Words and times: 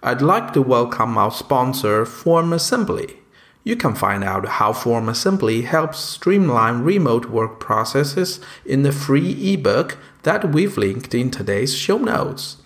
I'd 0.00 0.22
like 0.22 0.52
to 0.52 0.62
welcome 0.62 1.18
our 1.18 1.32
sponsor, 1.32 2.06
Form 2.06 2.52
Assembly. 2.52 3.16
You 3.64 3.74
can 3.74 3.96
find 3.96 4.22
out 4.22 4.46
how 4.46 4.72
Form 4.72 5.08
Assembly 5.08 5.62
helps 5.62 5.98
streamline 5.98 6.82
remote 6.82 7.26
work 7.26 7.58
processes 7.58 8.38
in 8.64 8.84
the 8.84 8.92
free 8.92 9.52
ebook 9.54 9.98
that 10.22 10.52
we've 10.52 10.76
linked 10.76 11.16
in 11.16 11.32
today's 11.32 11.74
show 11.74 11.98
notes. 11.98 12.58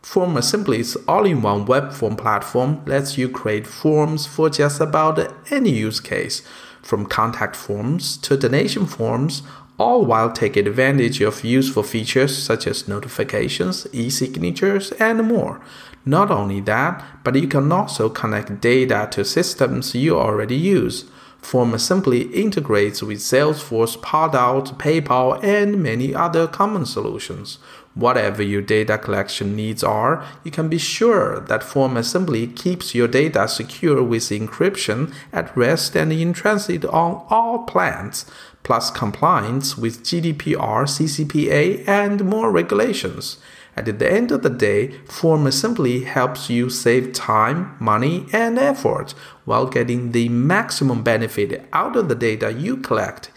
Form 0.00 0.38
Assembly's 0.38 0.96
all 1.06 1.26
in 1.26 1.42
one 1.42 1.66
web 1.66 1.92
form 1.92 2.16
platform 2.16 2.82
lets 2.86 3.18
you 3.18 3.28
create 3.28 3.66
forms 3.66 4.24
for 4.26 4.48
just 4.48 4.80
about 4.80 5.30
any 5.50 5.70
use 5.70 6.00
case, 6.00 6.40
from 6.80 7.04
contact 7.04 7.54
forms 7.54 8.16
to 8.16 8.34
donation 8.38 8.86
forms, 8.86 9.42
all 9.78 10.04
while 10.04 10.32
taking 10.32 10.66
advantage 10.66 11.20
of 11.20 11.44
useful 11.44 11.82
features 11.82 12.36
such 12.36 12.66
as 12.66 12.88
notifications, 12.88 13.86
e 13.92 14.08
signatures, 14.08 14.90
and 14.92 15.28
more. 15.28 15.60
Not 16.08 16.30
only 16.30 16.60
that, 16.60 17.04
but 17.22 17.34
you 17.34 17.46
can 17.46 17.70
also 17.70 18.08
connect 18.08 18.62
data 18.62 19.08
to 19.10 19.26
systems 19.26 19.94
you 19.94 20.18
already 20.18 20.56
use. 20.56 21.04
Form 21.42 21.74
Assembly 21.74 22.22
integrates 22.32 23.02
with 23.02 23.18
Salesforce, 23.18 23.98
Pardot, 23.98 24.78
PayPal, 24.78 25.38
and 25.44 25.82
many 25.82 26.14
other 26.14 26.46
common 26.46 26.86
solutions. 26.86 27.58
Whatever 27.94 28.42
your 28.42 28.62
data 28.62 28.96
collection 28.96 29.54
needs 29.54 29.84
are, 29.84 30.24
you 30.44 30.50
can 30.50 30.70
be 30.70 30.78
sure 30.78 31.40
that 31.40 31.62
Form 31.62 31.98
Assembly 31.98 32.46
keeps 32.46 32.94
your 32.94 33.08
data 33.08 33.46
secure 33.46 34.02
with 34.02 34.30
encryption 34.30 35.12
at 35.30 35.54
rest 35.54 35.94
and 35.94 36.10
in 36.10 36.32
transit 36.32 36.86
on 36.86 37.26
all 37.28 37.64
plans, 37.64 38.24
plus 38.62 38.90
compliance 38.90 39.76
with 39.76 40.02
GDPR, 40.04 40.86
CCPA, 40.86 41.86
and 41.86 42.24
more 42.24 42.50
regulations. 42.50 43.36
At 43.78 44.00
the 44.00 44.12
end 44.12 44.32
of 44.32 44.42
the 44.42 44.50
day, 44.50 44.88
Form 45.06 45.46
Assembly 45.46 46.02
helps 46.02 46.50
you 46.50 46.68
save 46.68 47.12
time, 47.12 47.76
money, 47.78 48.26
and 48.32 48.58
effort 48.58 49.14
while 49.44 49.66
getting 49.66 50.10
the 50.10 50.28
maximum 50.28 51.04
benefit 51.04 51.64
out 51.72 51.94
of 51.94 52.08
the 52.08 52.16
data 52.16 52.52
you 52.52 52.78
collect. 52.78 53.30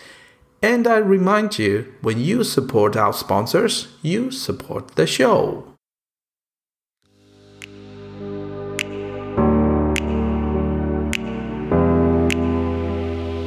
And 0.64 0.88
I 0.88 0.98
remind 0.98 1.60
you 1.60 1.94
when 2.02 2.18
you 2.18 2.44
support 2.44 2.96
our 2.96 3.14
sponsors, 3.14 3.90
you 4.02 4.32
support 4.32 4.96
the 4.96 5.06
show. 5.06 5.68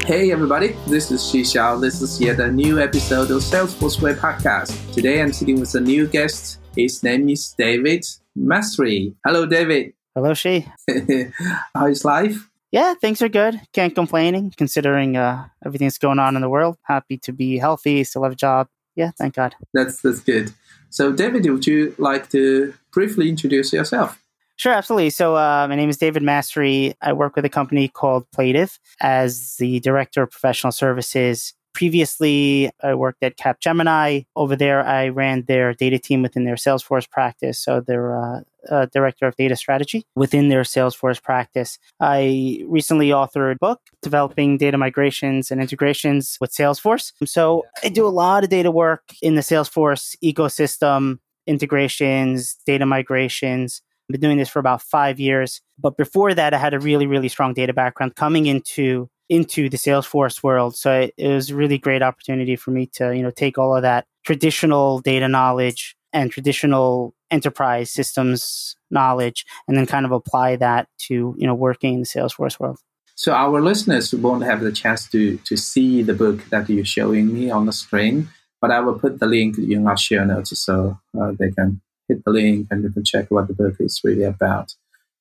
Hey 0.07 0.31
everybody, 0.31 0.77
this 0.87 1.11
is 1.11 1.29
Xi 1.29 1.43
Xiao. 1.43 1.81
This 1.81 2.01
is 2.01 2.21
yet 2.21 2.39
a 2.39 2.53
new 2.53 2.79
episode 2.79 3.33
of 3.33 3.43
Salesforce 3.43 4.01
Way 4.01 4.15
Podcast. 4.15 4.95
Today 4.95 5.21
I'm 5.21 5.33
sitting 5.33 5.59
with 5.59 5.75
a 5.75 5.81
new 5.81 6.07
guest. 6.07 6.61
His 6.77 7.03
name 7.05 7.29
is 7.29 7.55
David 7.57 8.05
Masri. 8.37 9.15
Hello, 9.25 9.47
David. 9.47 9.93
Hello, 10.15 10.35
Xi. 10.35 10.67
How 11.75 11.87
is 11.87 12.05
life? 12.05 12.51
Yeah, 12.73 12.95
things 12.95 13.23
are 13.23 13.29
good. 13.29 13.61
Can't 13.73 13.95
complaining 13.95 14.53
considering 14.57 15.17
uh, 15.17 15.47
everything 15.65 15.87
that's 15.87 15.99
going 15.99 16.19
on 16.19 16.35
in 16.35 16.43
the 16.43 16.49
world. 16.49 16.77
Happy 16.83 17.17
to 17.19 17.33
be 17.33 17.59
healthy, 17.59 18.03
still 18.03 18.25
have 18.25 18.33
a 18.33 18.37
job. 18.37 18.67
Yeah, 18.97 19.13
thank 19.17 19.35
God. 19.35 19.55
That's 19.73 20.03
that's 20.03 20.21
good. 20.21 20.53
So, 20.91 21.13
David, 21.13 21.47
would 21.47 21.67
you 21.67 21.95
like 21.99 22.31
to 22.31 22.75
briefly 22.93 23.29
introduce 23.29 23.73
yourself? 23.73 24.21
Sure, 24.57 24.73
absolutely. 24.73 25.11
So, 25.11 25.37
uh, 25.37 25.67
my 25.69 25.77
name 25.77 25.91
is 25.91 25.99
David 25.99 26.23
Masri. 26.23 26.95
I 27.01 27.13
work 27.13 27.37
with 27.37 27.45
a 27.45 27.49
company 27.49 27.89
called 27.89 28.27
Plative 28.37 28.79
as 29.01 29.57
the 29.57 29.81
director 29.81 30.23
of 30.23 30.31
professional 30.31 30.73
services. 30.73 31.55
Previously, 31.75 32.71
I 32.83 32.95
worked 32.95 33.23
at 33.23 33.37
Capgemini. 33.37 34.27
Over 34.37 34.55
there, 34.57 34.87
I 34.87 35.09
ran 35.09 35.43
their 35.47 35.75
data 35.75 35.99
team 35.99 36.23
within 36.23 36.45
their 36.45 36.55
Salesforce 36.55 37.11
practice. 37.11 37.59
So, 37.59 37.81
their 37.81 38.17
uh, 38.17 38.41
uh, 38.71 38.87
director 38.87 39.27
of 39.27 39.37
data 39.37 39.57
strategy 39.57 40.07
within 40.15 40.49
their 40.49 40.63
Salesforce 40.63 41.21
practice. 41.21 41.79
I 42.01 42.65
recently 42.67 43.09
authored 43.09 43.53
a 43.53 43.59
book 43.59 43.81
developing 44.03 44.57
data 44.57 44.79
migrations 44.79 45.51
and 45.51 45.61
integrations 45.61 46.39
with 46.41 46.53
Salesforce. 46.53 47.13
So, 47.27 47.65
I 47.83 47.89
do 47.89 48.07
a 48.07 48.09
lot 48.09 48.45
of 48.45 48.51
data 48.51 48.71
work 48.71 49.03
in 49.21 49.35
the 49.35 49.43
Salesforce 49.43 50.17
ecosystem, 50.23 51.19
integrations, 51.47 52.57
data 52.67 52.87
migrations. 52.87 53.83
I've 54.09 54.13
been 54.13 54.21
doing 54.21 54.39
this 54.39 54.51
for 54.51 54.59
about 54.59 54.83
five 54.83 55.19
years. 55.19 55.63
But 55.79 55.97
before 55.97 56.35
that, 56.35 56.53
I 56.53 56.59
had 56.59 56.75
a 56.75 56.79
really, 56.79 57.07
really 57.07 57.29
strong 57.29 57.55
data 57.55 57.73
background 57.73 58.17
coming 58.17 58.47
into 58.47 59.09
into 59.29 59.69
the 59.69 59.77
Salesforce 59.77 60.43
world. 60.43 60.77
So 60.77 60.93
it, 60.93 61.15
it 61.17 61.29
was 61.29 61.51
a 61.51 61.57
really 61.57 61.79
great 61.79 62.03
opportunity 62.03 62.57
for 62.57 62.71
me 62.71 62.87
to, 62.95 63.15
you 63.17 63.23
know, 63.23 63.31
take 63.31 63.59
all 63.59 63.77
of 63.77 63.83
that 63.83 64.07
traditional 64.25 65.01
data 65.01 65.29
knowledge 65.29 65.97
and 66.13 66.31
traditional 66.31 67.15
enterprise 67.31 67.91
systems 67.91 68.77
knowledge 68.91 69.45
and 69.67 69.77
then 69.77 69.87
kind 69.87 70.07
of 70.07 70.13
apply 70.13 70.57
that 70.57 70.89
to, 70.99 71.35
you 71.37 71.47
know, 71.47 71.55
working 71.55 71.95
in 71.95 72.01
the 72.01 72.07
Salesforce 72.07 72.61
world. 72.61 72.79
So 73.17 73.33
our 73.33 73.61
listeners 73.61 74.13
won't 74.13 74.45
have 74.45 74.61
the 74.61 74.73
chance 74.73 75.09
to 75.11 75.37
to 75.39 75.57
see 75.57 76.03
the 76.03 76.15
book 76.15 76.45
that 76.51 76.69
you're 76.69 76.85
showing 76.85 77.33
me 77.33 77.51
on 77.51 77.67
the 77.67 77.73
screen, 77.73 78.29
but 78.61 78.71
I 78.71 78.81
will 78.81 78.99
put 78.99 79.21
the 79.21 79.27
link 79.27 79.57
in 79.59 79.87
our 79.87 79.97
show 79.97 80.25
notes 80.25 80.59
so 80.59 80.99
uh, 81.21 81.33
they 81.39 81.51
can 81.53 81.81
hit 82.09 82.25
the 82.25 82.33
link 82.33 82.69
and 82.71 82.83
you 82.83 82.91
can 82.91 83.05
check 83.05 83.31
what 83.31 83.47
the 83.47 83.55
book 83.55 83.77
is 83.79 84.01
really 84.03 84.25
about. 84.25 84.75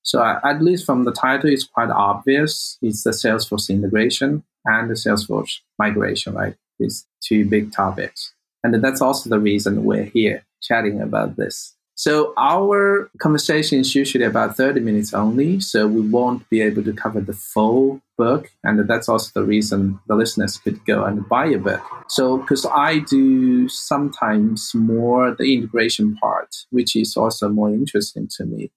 So 0.03 0.21
uh, 0.21 0.39
at 0.43 0.61
least 0.61 0.85
from 0.85 1.05
the 1.05 1.11
title, 1.11 1.49
it's 1.49 1.63
quite 1.63 1.89
obvious. 1.89 2.77
It's 2.81 3.03
the 3.03 3.11
Salesforce 3.11 3.69
integration 3.69 4.43
and 4.65 4.89
the 4.89 4.95
Salesforce 4.95 5.59
migration, 5.79 6.33
right? 6.33 6.55
These 6.79 7.05
two 7.21 7.45
big 7.45 7.71
topics. 7.71 8.33
And 8.63 8.73
that's 8.83 9.01
also 9.01 9.29
the 9.29 9.39
reason 9.39 9.83
we're 9.83 10.03
here 10.03 10.45
chatting 10.61 11.01
about 11.01 11.35
this. 11.35 11.75
So 11.95 12.33
our 12.37 13.11
conversation 13.19 13.79
is 13.79 13.93
usually 13.93 14.25
about 14.25 14.57
30 14.57 14.79
minutes 14.79 15.13
only, 15.13 15.59
so 15.59 15.87
we 15.87 16.01
won't 16.01 16.49
be 16.49 16.59
able 16.61 16.83
to 16.83 16.93
cover 16.93 17.21
the 17.21 17.33
full 17.33 18.01
book. 18.17 18.51
And 18.63 18.79
that's 18.89 19.07
also 19.07 19.31
the 19.39 19.45
reason 19.45 19.99
the 20.07 20.15
listeners 20.15 20.57
could 20.57 20.83
go 20.85 21.03
and 21.03 21.27
buy 21.29 21.45
a 21.45 21.59
book. 21.59 21.81
So, 22.09 22.37
because 22.37 22.65
I 22.65 22.99
do 22.99 23.69
sometimes 23.69 24.71
more 24.73 25.35
the 25.35 25.53
integration 25.53 26.15
part, 26.15 26.55
which 26.71 26.95
is 26.95 27.15
also 27.15 27.49
more 27.49 27.69
interesting 27.69 28.27
to 28.37 28.45
me. 28.45 28.71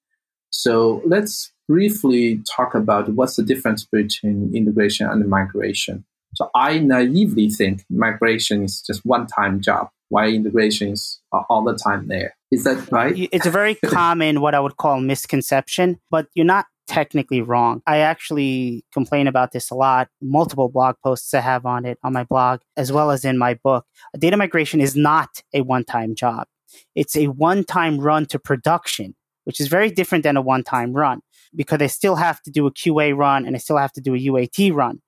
So 0.51 1.03
let's 1.05 1.53
briefly 1.69 2.43
talk 2.57 2.75
about 2.75 3.09
what's 3.11 3.37
the 3.37 3.43
difference 3.43 3.85
between 3.85 4.53
integration 4.55 5.09
and 5.09 5.29
migration. 5.29 6.05
So 6.35 6.51
I 6.55 6.79
naively 6.79 7.49
think 7.49 7.85
migration 7.89 8.65
is 8.65 8.83
just 8.83 9.05
one-time 9.05 9.61
job, 9.61 9.89
while 10.11 10.29
integration 10.29 10.93
is 10.93 11.21
uh, 11.33 11.43
all 11.49 11.65
the 11.65 11.75
time 11.75 12.09
there. 12.09 12.37
Is 12.51 12.65
that 12.65 12.91
right? 12.93 13.15
It's 13.33 13.47
a 13.47 13.51
very 13.51 13.75
common, 13.87 14.41
what 14.41 14.55
I 14.55 14.61
would 14.61 14.77
call 14.77 15.01
misconception, 15.01 15.99
but 16.11 16.27
you're 16.35 16.45
not 16.45 16.67
technically 16.87 17.43
wrong. 17.43 17.83
I 17.87 17.99
actually 17.99 18.85
complain 18.93 19.27
about 19.27 19.53
this 19.53 19.71
a 19.71 19.75
lot. 19.75 20.09
Multiple 20.23 20.69
blog 20.69 20.97
posts 21.03 21.33
I 21.35 21.41
have 21.41 21.67
on 21.67 21.85
it 21.85 21.99
on 22.03 22.13
my 22.13 22.25
blog, 22.25 22.61
as 22.77 22.93
well 22.93 23.11
as 23.11 23.25
in 23.25 23.39
my 23.39 23.55
book. 23.55 23.85
Data 24.17 24.37
migration 24.37 24.81
is 24.81 24.95
not 24.95 25.43
a 25.53 25.63
one 25.63 25.85
time 25.85 26.15
job, 26.15 26.47
it's 26.95 27.17
a 27.17 27.27
one 27.27 27.65
time 27.65 27.99
run 27.99 28.27
to 28.27 28.39
production, 28.39 29.15
which 29.47 29.61
is 29.61 29.69
very 29.69 29.91
different 29.91 30.25
than 30.25 30.37
a 30.37 30.43
one 30.43 30.65
time 30.65 30.93
run 30.93 31.23
because 31.55 31.81
I 31.81 31.87
still 31.87 32.17
have 32.17 32.43
to 32.43 32.51
do 32.51 32.67
a 32.67 32.73
QA 32.73 33.17
run 33.17 33.47
and 33.47 33.55
I 33.55 33.59
still 33.59 33.79
have 33.79 33.93
to 33.93 34.01
do 34.01 34.15
a 34.15 34.19
UAT 34.19 34.75
run. 34.75 35.01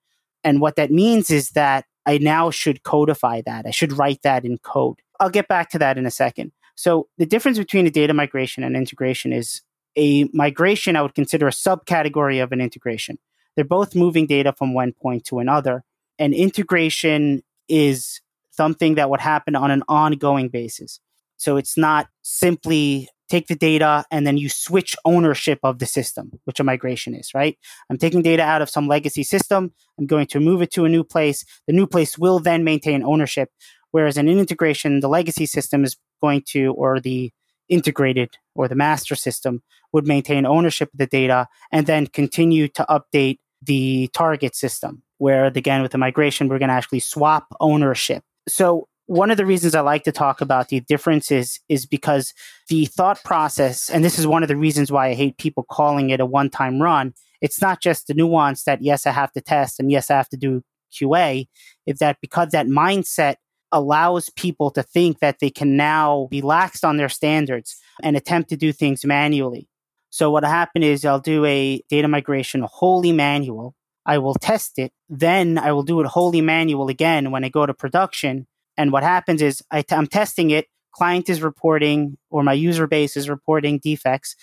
And 0.45 0.61
what 0.61 0.77
that 0.77 0.93
means 0.93 1.29
is 1.29 1.51
that 1.51 1.87
I 2.07 2.19
now 2.19 2.51
should 2.51 2.85
codify 2.85 3.43
that. 3.45 3.67
I 3.67 3.71
should 3.71 3.93
write 3.93 4.23
that 4.23 4.45
in 4.45 4.59
code. 4.59 5.01
I'll 5.19 5.29
get 5.29 5.49
back 5.49 5.71
to 5.71 5.79
that 5.81 5.99
in 5.99 6.07
a 6.07 6.11
second. 6.11 6.53
So 6.77 7.09
the 7.19 7.27
difference 7.27 7.59
between 7.59 7.87
a 7.89 7.91
data 7.91 8.15
migration 8.15 8.63
and 8.63 8.77
integration 8.77 9.33
is 9.33 9.63
a 9.97 10.29
migration 10.33 10.95
I 10.95 11.03
would 11.03 11.17
consider 11.17 11.49
a 11.49 11.51
subcategory 11.51 12.41
of 12.41 12.53
an 12.53 12.61
integration. 12.61 13.19
They're 13.57 13.65
both 13.65 13.97
moving 13.97 14.27
data 14.27 14.53
from 14.57 14.73
one 14.73 14.93
point 14.93 15.25
to 15.25 15.41
another. 15.41 15.83
And 16.21 16.33
integration 16.33 17.43
is 17.69 18.21
something 18.53 18.95
that 18.95 19.11
would 19.11 19.21
happen 19.21 19.57
on 19.57 19.73
an 19.73 19.83
ongoing 19.89 20.49
basis. 20.49 21.01
So 21.37 21.57
it's 21.57 21.77
not 21.77 22.09
simply 22.23 23.09
take 23.29 23.47
the 23.47 23.55
data 23.55 24.05
and 24.11 24.27
then 24.27 24.37
you 24.37 24.49
switch 24.49 24.97
ownership 25.05 25.59
of 25.63 25.79
the 25.79 25.87
system, 25.87 26.33
which 26.45 26.61
a 26.61 26.65
migration 26.65 27.15
is, 27.15 27.35
right? 27.35 27.59
I'm 27.91 27.99
taking 27.99 28.23
data 28.23 28.43
out 28.43 28.63
of 28.63 28.71
some 28.71 28.89
legacy 28.89 29.23
system. 29.23 29.73
I'm 29.99 30.07
going 30.07 30.27
to 30.29 30.41
move 30.41 30.63
it 30.63 30.71
to 30.73 30.85
a 30.85 30.89
new 30.89 31.05
place. 31.05 31.45
The 31.67 31.73
new 31.73 31.87
place 31.87 32.19
will 32.19 32.39
then 32.39 32.65
maintain 32.65 33.03
ownership. 33.03 33.51
Whereas 33.91 34.17
in 34.17 34.29
an 34.29 34.39
integration, 34.39 35.01
the 35.01 35.09
legacy 35.09 35.47
system 35.47 35.85
is 35.85 35.97
going 36.21 36.43
to, 36.49 36.73
or 36.75 37.01
the 37.01 37.33
integrated 37.69 38.31
or 38.55 38.69
the 38.69 38.75
master 38.75 39.15
system 39.15 39.63
would 39.93 40.07
maintain 40.07 40.47
ownership 40.47 40.91
of 40.93 40.99
the 40.99 41.07
data 41.07 41.47
and 41.73 41.87
then 41.87 42.07
continue 42.07 42.69
to 42.69 42.85
update 42.89 43.39
the 43.63 44.09
target 44.13 44.55
system. 44.55 45.03
Where 45.19 45.47
again, 45.47 45.83
with 45.83 45.93
the 45.93 45.99
migration, 45.99 46.49
we're 46.49 46.59
going 46.59 46.69
to 46.69 46.75
actually 46.75 47.01
swap 47.01 47.49
ownership. 47.61 48.23
So 48.47 48.89
one 49.09 49.31
of 49.31 49.39
the 49.39 49.47
reasons 49.47 49.75
I 49.75 49.81
like 49.81 50.05
to 50.05 50.13
talk 50.13 50.43
about 50.43 50.69
the 50.69 50.81
differences 50.81 51.61
is 51.71 51.87
because 51.87 52.35
the 52.69 52.85
thought 52.85 53.25
process, 53.25 53.89
and 53.89 54.05
this 54.05 54.19
is 54.19 54.27
one 54.27 54.43
of 54.43 54.49
the 54.49 54.57
reasons 54.57 54.93
why 54.93 55.09
I 55.09 55.15
hate 55.15 55.39
people 55.39 55.65
calling 55.71 56.11
it 56.11 56.21
a 56.21 56.27
one 56.27 56.51
time 56.51 56.81
run. 56.81 57.15
It's 57.41 57.63
not 57.63 57.81
just 57.81 58.07
the 58.07 58.13
nuance 58.13 58.65
that, 58.65 58.83
yes, 58.83 59.07
I 59.07 59.13
have 59.13 59.33
to 59.33 59.41
test 59.41 59.81
and 59.81 59.91
yes, 59.91 60.11
I 60.11 60.17
have 60.17 60.29
to 60.29 60.37
do 60.37 60.63
QA. 60.93 61.49
It's 61.87 62.01
that 62.01 62.19
because 62.21 62.51
that 62.51 62.67
mindset 62.67 63.37
allows 63.73 64.29
people 64.29 64.71
to 64.73 64.83
think 64.83 65.21
that 65.21 65.39
they 65.41 65.49
can 65.49 65.75
now 65.75 66.29
be 66.31 66.43
laxed 66.43 66.87
on 66.87 66.99
their 66.99 67.09
standards 67.09 67.77
and 68.03 68.15
attempt 68.15 68.51
to 68.51 68.59
do 68.59 68.73
things 68.73 69.07
manually. 69.07 69.69
So 70.11 70.31
what 70.31 70.45
happened 70.45 70.85
is 70.85 71.07
I'll 71.07 71.19
do 71.19 71.47
a 71.47 71.83
data 71.89 72.09
migration 72.09 72.61
wholly 72.71 73.13
manual. 73.13 73.75
I 74.05 74.19
will 74.19 74.35
test 74.35 74.79
it. 74.79 74.93
Then 75.09 75.57
I 75.57 75.73
will 75.73 75.83
do 75.83 75.99
it 76.01 76.07
wholly 76.09 76.43
manual 76.43 76.91
again 76.91 77.31
when 77.31 77.43
I 77.43 77.49
go 77.49 77.65
to 77.65 77.73
production. 77.73 78.47
And 78.79 78.93
what 78.93 79.03
happens 79.03 79.43
is 79.43 79.63
i 79.71 79.83
t- 79.83 79.95
I'm 79.95 80.07
testing 80.07 80.51
it. 80.51 80.67
Client 80.93 81.29
is 81.29 81.43
reporting 81.43 82.17
or 82.31 82.43
my 82.43 82.55
user 82.55 82.87
base 82.87 83.17
is 83.17 83.29
reporting 83.29 83.79
defects. 83.79 84.35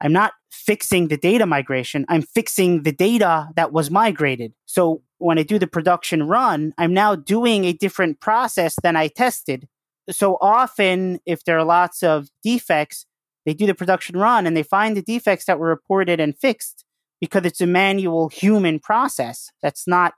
I'm 0.00 0.12
not 0.12 0.32
fixing 0.50 1.08
the 1.08 1.16
data 1.16 1.46
migration. 1.46 2.04
I'm 2.08 2.22
fixing 2.22 2.82
the 2.82 2.92
data 2.92 3.48
that 3.56 3.72
was 3.72 3.90
migrated. 3.90 4.52
So 4.66 5.02
when 5.18 5.38
I 5.38 5.44
do 5.44 5.58
the 5.58 5.66
production 5.66 6.24
run, 6.24 6.74
I'm 6.76 6.92
now 6.92 7.14
doing 7.14 7.64
a 7.64 7.72
different 7.72 8.20
process 8.20 8.76
than 8.82 8.96
I 8.96 9.08
tested. 9.08 9.68
So 10.10 10.36
often, 10.40 11.20
if 11.24 11.44
there 11.44 11.58
are 11.58 11.64
lots 11.64 12.02
of 12.02 12.28
defects, 12.42 13.06
they 13.46 13.54
do 13.54 13.66
the 13.66 13.74
production 13.74 14.18
run 14.18 14.46
and 14.46 14.56
they 14.56 14.62
find 14.62 14.96
the 14.96 15.02
defects 15.02 15.46
that 15.46 15.58
were 15.58 15.68
reported 15.68 16.20
and 16.20 16.36
fixed 16.36 16.84
because 17.20 17.44
it's 17.46 17.60
a 17.60 17.66
manual 17.66 18.28
human 18.28 18.78
process 18.78 19.50
that's 19.62 19.86
not 19.86 20.14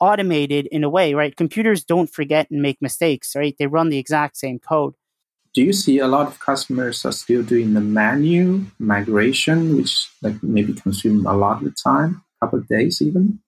automated 0.00 0.66
in 0.70 0.84
a 0.84 0.88
way, 0.88 1.14
right? 1.14 1.36
Computers 1.36 1.84
don't 1.84 2.10
forget 2.10 2.50
and 2.50 2.62
make 2.62 2.80
mistakes, 2.80 3.34
right? 3.34 3.54
They 3.58 3.66
run 3.66 3.88
the 3.88 3.98
exact 3.98 4.36
same 4.36 4.58
code. 4.58 4.94
Do 5.54 5.62
you 5.62 5.72
see 5.72 5.98
a 5.98 6.06
lot 6.06 6.26
of 6.26 6.38
customers 6.38 7.04
are 7.04 7.12
still 7.12 7.42
doing 7.42 7.74
the 7.74 7.80
manual 7.80 8.60
migration, 8.78 9.76
which 9.76 10.08
like 10.22 10.42
maybe 10.42 10.74
consume 10.74 11.26
a 11.26 11.36
lot 11.36 11.64
of 11.64 11.74
time, 11.82 12.22
a 12.40 12.46
couple 12.46 12.58
of 12.58 12.68
days 12.68 13.02
even? 13.02 13.40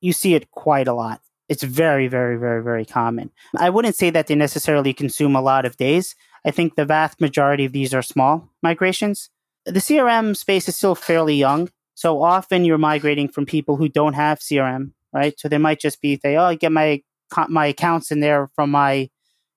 You 0.00 0.12
see 0.12 0.34
it 0.34 0.50
quite 0.50 0.88
a 0.88 0.94
lot. 0.94 1.20
It's 1.48 1.62
very, 1.62 2.08
very, 2.08 2.36
very, 2.36 2.62
very 2.62 2.84
common. 2.84 3.30
I 3.56 3.70
wouldn't 3.70 3.96
say 3.96 4.10
that 4.10 4.26
they 4.26 4.34
necessarily 4.34 4.92
consume 4.92 5.34
a 5.34 5.40
lot 5.40 5.64
of 5.64 5.76
days. 5.76 6.14
I 6.44 6.50
think 6.50 6.76
the 6.76 6.84
vast 6.84 7.20
majority 7.20 7.64
of 7.64 7.72
these 7.72 7.92
are 7.94 8.02
small 8.02 8.50
migrations. 8.62 9.30
The 9.64 9.80
CRM 9.80 10.36
space 10.36 10.68
is 10.68 10.76
still 10.76 10.94
fairly 10.94 11.34
young. 11.34 11.70
So 11.94 12.22
often 12.22 12.64
you're 12.64 12.78
migrating 12.78 13.28
from 13.28 13.44
people 13.44 13.76
who 13.76 13.88
don't 13.88 14.12
have 14.12 14.38
CRM, 14.38 14.92
right? 15.18 15.38
So 15.38 15.48
they 15.48 15.58
might 15.58 15.80
just 15.80 16.00
be, 16.00 16.18
say, 16.22 16.36
oh, 16.36 16.44
I 16.44 16.54
get 16.54 16.72
my, 16.72 17.02
my 17.48 17.66
accounts 17.66 18.10
in 18.10 18.20
there 18.20 18.48
from 18.54 18.70
my, 18.70 19.10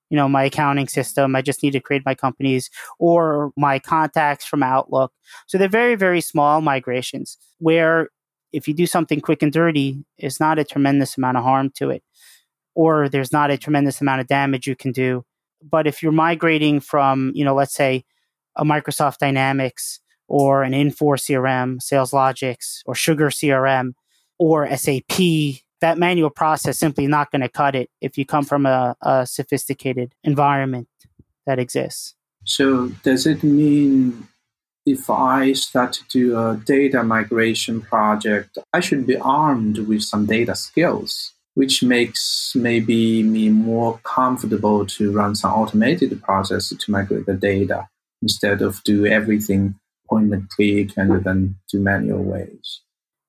you 0.10 0.18
know, 0.18 0.28
my 0.28 0.46
accounting 0.46 0.88
system. 0.88 1.36
I 1.36 1.42
just 1.42 1.64
need 1.64 1.72
to 1.72 1.80
create 1.80 2.04
my 2.06 2.16
companies 2.16 2.70
or 3.00 3.52
my 3.56 3.80
contacts 3.80 4.46
from 4.46 4.64
Outlook. 4.64 5.14
So 5.48 5.58
they're 5.58 5.70
very, 5.70 5.96
very 5.96 6.20
small 6.20 6.62
migrations 6.62 7.38
where 7.60 8.10
if 8.52 8.68
you 8.68 8.74
do 8.74 8.86
something 8.86 9.22
quick 9.22 9.42
and 9.42 9.54
dirty, 9.54 10.04
it's 10.18 10.40
not 10.40 10.60
a 10.60 10.66
tremendous 10.66 11.18
amount 11.18 11.38
of 11.38 11.44
harm 11.44 11.70
to 11.76 11.90
it, 11.92 12.04
or 12.76 13.08
there's 13.08 13.32
not 13.32 13.52
a 13.52 13.58
tremendous 13.58 14.02
amount 14.02 14.22
of 14.22 14.28
damage 14.28 14.68
you 14.68 14.76
can 14.76 14.92
do. 14.92 15.24
But 15.64 15.88
if 15.88 16.02
you're 16.02 16.12
migrating 16.12 16.80
from, 16.80 17.32
you 17.36 17.46
know, 17.46 17.54
let's 17.54 17.74
say 17.74 18.04
a 18.58 18.66
Microsoft 18.66 19.20
Dynamics 19.20 20.02
or 20.28 20.64
an 20.64 20.74
Infor 20.74 21.18
CRM, 21.18 21.80
SalesLogix, 21.80 22.82
or 22.86 22.96
Sugar 22.96 23.30
CRM, 23.30 23.94
or 24.42 24.68
SAP, 24.76 25.62
that 25.82 26.00
manual 26.00 26.32
process 26.32 26.80
simply 26.80 27.06
not 27.06 27.30
going 27.30 27.44
to 27.44 27.48
cut 27.48 27.76
it 27.76 27.92
if 28.02 28.18
you 28.18 28.26
come 28.26 28.44
from 28.44 28.66
a, 28.66 28.96
a 29.04 29.24
sophisticated 29.28 30.16
environment 30.24 30.88
that 31.46 31.60
exists. 31.60 32.16
So, 32.44 32.88
does 33.04 33.28
it 33.28 33.44
mean 33.44 34.28
if 34.84 35.12
I 35.12 35.54
start 35.54 35.94
to 35.94 36.04
do 36.10 36.40
a 36.40 36.60
data 36.66 37.04
migration 37.04 37.82
project, 37.82 38.58
I 38.74 38.80
should 38.80 39.06
be 39.06 39.16
armed 39.18 39.78
with 39.78 40.02
some 40.02 40.26
data 40.26 40.56
skills, 40.56 41.34
which 41.54 41.84
makes 41.84 42.54
maybe 42.56 43.22
me 43.22 43.50
more 43.50 44.00
comfortable 44.04 44.88
to 44.88 45.12
run 45.12 45.36
some 45.36 45.54
automated 45.54 46.20
process 46.24 46.70
to 46.70 46.92
migrate 46.92 47.28
the 47.28 47.36
data 47.36 47.88
instead 48.24 48.64
of 48.64 48.84
do 48.84 49.06
everything 49.06 49.76
point 50.10 50.34
and 50.34 50.50
click 50.50 50.98
and 50.98 51.24
then 51.24 51.58
do 51.72 51.80
manual 51.80 52.24
ways. 52.24 52.82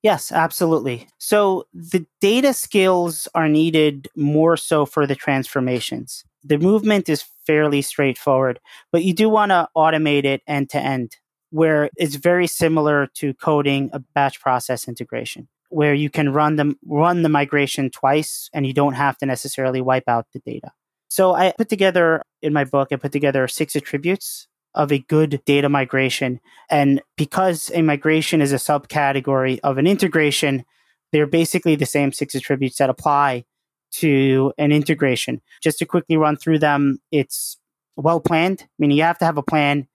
Yes, 0.02 0.32
absolutely. 0.32 1.06
So 1.18 1.66
the 1.72 2.04
data 2.20 2.52
skills 2.52 3.28
are 3.34 3.48
needed 3.48 4.08
more 4.16 4.56
so 4.56 4.84
for 4.84 5.06
the 5.06 5.14
transformations. 5.14 6.24
The 6.42 6.58
movement 6.58 7.08
is 7.08 7.24
fairly 7.46 7.82
straightforward, 7.82 8.58
but 8.90 9.04
you 9.04 9.14
do 9.14 9.28
want 9.28 9.50
to 9.50 9.68
automate 9.76 10.24
it 10.24 10.42
end 10.48 10.70
to 10.70 10.78
end 10.78 11.16
where 11.50 11.90
it's 11.96 12.16
very 12.16 12.46
similar 12.46 13.06
to 13.14 13.34
coding 13.34 13.90
a 13.92 14.00
batch 14.14 14.40
process 14.40 14.88
integration 14.88 15.48
where 15.68 15.94
you 15.94 16.10
can 16.10 16.32
run 16.32 16.56
the 16.56 16.74
run 16.86 17.22
the 17.22 17.28
migration 17.28 17.90
twice 17.90 18.50
and 18.52 18.66
you 18.66 18.72
don't 18.72 18.94
have 18.94 19.16
to 19.18 19.26
necessarily 19.26 19.80
wipe 19.80 20.08
out 20.08 20.26
the 20.32 20.40
data. 20.40 20.70
So 21.08 21.34
I 21.34 21.52
put 21.56 21.68
together 21.68 22.22
in 22.40 22.52
my 22.52 22.64
book 22.64 22.88
I 22.90 22.96
put 22.96 23.12
together 23.12 23.46
six 23.46 23.76
attributes 23.76 24.48
of 24.74 24.90
a 24.90 24.98
good 24.98 25.42
data 25.44 25.68
migration 25.68 26.40
and 26.70 27.02
because 27.16 27.70
a 27.74 27.82
migration 27.82 28.40
is 28.40 28.52
a 28.52 28.56
subcategory 28.56 29.60
of 29.62 29.78
an 29.78 29.86
integration 29.86 30.64
they're 31.12 31.26
basically 31.26 31.76
the 31.76 31.84
same 31.84 32.10
six 32.10 32.34
attributes 32.34 32.78
that 32.78 32.88
apply 32.88 33.44
to 33.90 34.50
an 34.56 34.72
integration. 34.72 35.42
Just 35.62 35.78
to 35.80 35.84
quickly 35.84 36.16
run 36.16 36.36
through 36.36 36.58
them, 36.58 37.00
it's 37.10 37.58
well 37.96 38.18
planned, 38.18 38.66
meaning 38.78 38.96
you 38.96 39.02
have 39.02 39.18
to 39.18 39.26
have 39.26 39.36
a 39.36 39.42
plan 39.42 39.88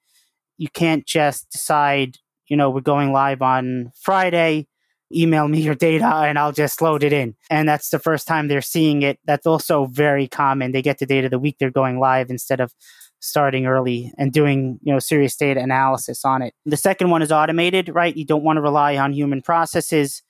you 0.58 0.70
can't 0.70 1.06
just 1.06 1.50
decide, 1.52 2.18
you 2.48 2.58
know, 2.58 2.70
we're 2.70 2.82
going 2.82 3.14
live 3.14 3.42
on 3.42 3.92
Friday, 4.02 4.68
email 5.16 5.48
me 5.48 5.62
your 5.62 5.76
data 5.76 6.06
and 6.06 6.38
I'll 6.38 6.52
just 6.52 6.82
load 6.82 7.04
it 7.04 7.14
in. 7.14 7.36
And 7.50 7.70
that's 7.70 7.90
the 7.90 8.00
first 8.00 8.28
time 8.28 8.48
they're 8.48 8.62
seeing 8.62 9.04
it. 9.04 9.20
That's 9.26 9.46
also 9.46 9.86
very 9.86 10.28
common. 10.28 10.72
They 10.72 10.82
get 10.82 11.00
the 11.00 11.06
data 11.06 11.30
the 11.30 11.40
week 11.40 11.58
they're 11.60 11.72
going 11.72 12.00
live 12.00 12.30
instead 12.30 12.60
of 12.60 12.74
starting 13.20 13.66
early 13.66 14.14
and 14.18 14.32
doing, 14.32 14.80
you 14.84 14.94
know, 14.94 15.00
serious 15.00 15.36
data 15.36 15.60
analysis 15.60 16.24
on 16.24 16.42
it. 16.42 16.54
The 16.66 16.78
second 16.78 17.10
one 17.10 17.22
is 17.22 17.32
automated, 17.32 17.90
right? 17.90 18.16
You 18.16 18.26
don't 18.26 18.44
want 18.44 18.58
to 18.58 18.62
rely 18.62 18.98
on 18.98 19.14
human 19.14 19.42
processes 19.42 20.22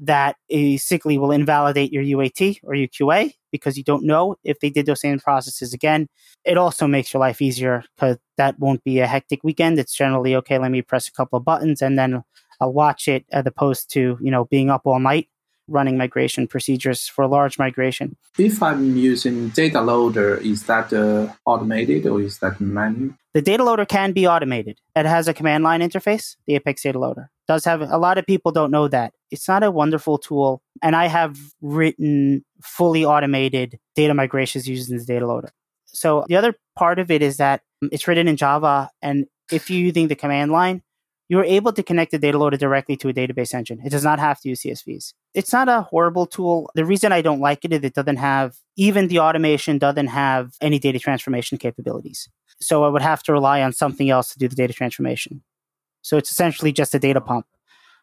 that 0.00 0.36
eh, 0.50 0.72
basically 0.72 1.18
will 1.18 1.30
invalidate 1.30 1.92
your 1.92 2.02
UAT 2.02 2.60
or 2.64 2.74
your 2.74 2.88
QA 2.88 3.34
because 3.52 3.76
you 3.76 3.84
don't 3.84 4.04
know 4.04 4.36
if 4.44 4.58
they 4.60 4.70
did 4.70 4.86
those 4.86 5.00
same 5.00 5.18
processes 5.18 5.74
again. 5.74 6.08
It 6.44 6.56
also 6.56 6.86
makes 6.86 7.12
your 7.12 7.20
life 7.20 7.42
easier 7.42 7.84
because 7.96 8.16
that 8.38 8.58
won't 8.58 8.82
be 8.82 9.00
a 9.00 9.06
hectic 9.06 9.44
weekend. 9.44 9.78
It's 9.78 9.94
generally 9.94 10.34
okay. 10.36 10.58
Let 10.58 10.70
me 10.70 10.82
press 10.82 11.06
a 11.06 11.12
couple 11.12 11.36
of 11.36 11.44
buttons 11.44 11.82
and 11.82 11.98
then 11.98 12.22
I'll 12.60 12.72
watch 12.72 13.08
it 13.08 13.26
as 13.30 13.44
opposed 13.46 13.90
to 13.92 14.18
you 14.20 14.30
know 14.30 14.46
being 14.46 14.70
up 14.70 14.82
all 14.84 15.00
night 15.00 15.28
running 15.70 15.96
migration 15.96 16.46
procedures 16.46 17.08
for 17.08 17.26
large 17.26 17.58
migration. 17.58 18.16
If 18.38 18.62
I'm 18.62 18.96
using 18.96 19.48
data 19.50 19.80
loader, 19.80 20.36
is 20.36 20.64
that 20.64 20.92
uh, 20.92 21.32
automated 21.46 22.06
or 22.06 22.20
is 22.20 22.38
that 22.38 22.60
manual? 22.60 23.14
The 23.32 23.42
data 23.42 23.64
loader 23.64 23.86
can 23.86 24.12
be 24.12 24.26
automated. 24.26 24.80
It 24.96 25.06
has 25.06 25.28
a 25.28 25.34
command 25.34 25.62
line 25.62 25.80
interface, 25.80 26.36
the 26.46 26.56
Apex 26.56 26.82
data 26.82 26.98
loader. 26.98 27.30
Does 27.46 27.64
have 27.64 27.80
a 27.80 27.98
lot 27.98 28.18
of 28.18 28.26
people 28.26 28.52
don't 28.52 28.70
know 28.70 28.88
that. 28.88 29.14
It's 29.30 29.48
not 29.48 29.62
a 29.62 29.70
wonderful 29.70 30.18
tool. 30.18 30.62
And 30.82 30.96
I 30.96 31.06
have 31.06 31.38
written 31.60 32.44
fully 32.62 33.04
automated 33.04 33.78
data 33.94 34.14
migrations 34.14 34.68
using 34.68 34.98
the 34.98 35.04
data 35.04 35.26
loader. 35.26 35.52
So 35.86 36.24
the 36.28 36.36
other 36.36 36.54
part 36.76 36.98
of 36.98 37.10
it 37.10 37.22
is 37.22 37.38
that 37.38 37.62
it's 37.90 38.06
written 38.06 38.28
in 38.28 38.36
Java 38.36 38.90
and 39.02 39.26
if 39.50 39.70
you're 39.70 39.80
using 39.80 40.08
the 40.08 40.14
command 40.14 40.52
line, 40.52 40.82
you're 41.30 41.44
able 41.44 41.72
to 41.72 41.84
connect 41.84 42.10
the 42.10 42.18
data 42.18 42.36
loader 42.36 42.56
directly 42.56 42.96
to 42.96 43.08
a 43.08 43.12
database 43.12 43.54
engine. 43.54 43.80
It 43.84 43.90
does 43.90 44.02
not 44.02 44.18
have 44.18 44.40
to 44.40 44.48
use 44.48 44.62
CSVs. 44.62 45.14
It's 45.32 45.52
not 45.52 45.68
a 45.68 45.82
horrible 45.82 46.26
tool. 46.26 46.68
The 46.74 46.84
reason 46.84 47.12
I 47.12 47.22
don't 47.22 47.38
like 47.38 47.64
it 47.64 47.72
is 47.72 47.84
it 47.84 47.94
doesn't 47.94 48.16
have, 48.16 48.56
even 48.76 49.06
the 49.06 49.20
automation 49.20 49.78
doesn't 49.78 50.08
have 50.08 50.56
any 50.60 50.80
data 50.80 50.98
transformation 50.98 51.56
capabilities. 51.56 52.28
So 52.60 52.82
I 52.82 52.88
would 52.88 53.00
have 53.00 53.22
to 53.22 53.32
rely 53.32 53.62
on 53.62 53.72
something 53.72 54.10
else 54.10 54.32
to 54.32 54.40
do 54.40 54.48
the 54.48 54.56
data 54.56 54.72
transformation. 54.72 55.44
So 56.02 56.16
it's 56.16 56.32
essentially 56.32 56.72
just 56.72 56.96
a 56.96 56.98
data 56.98 57.20
pump. 57.20 57.46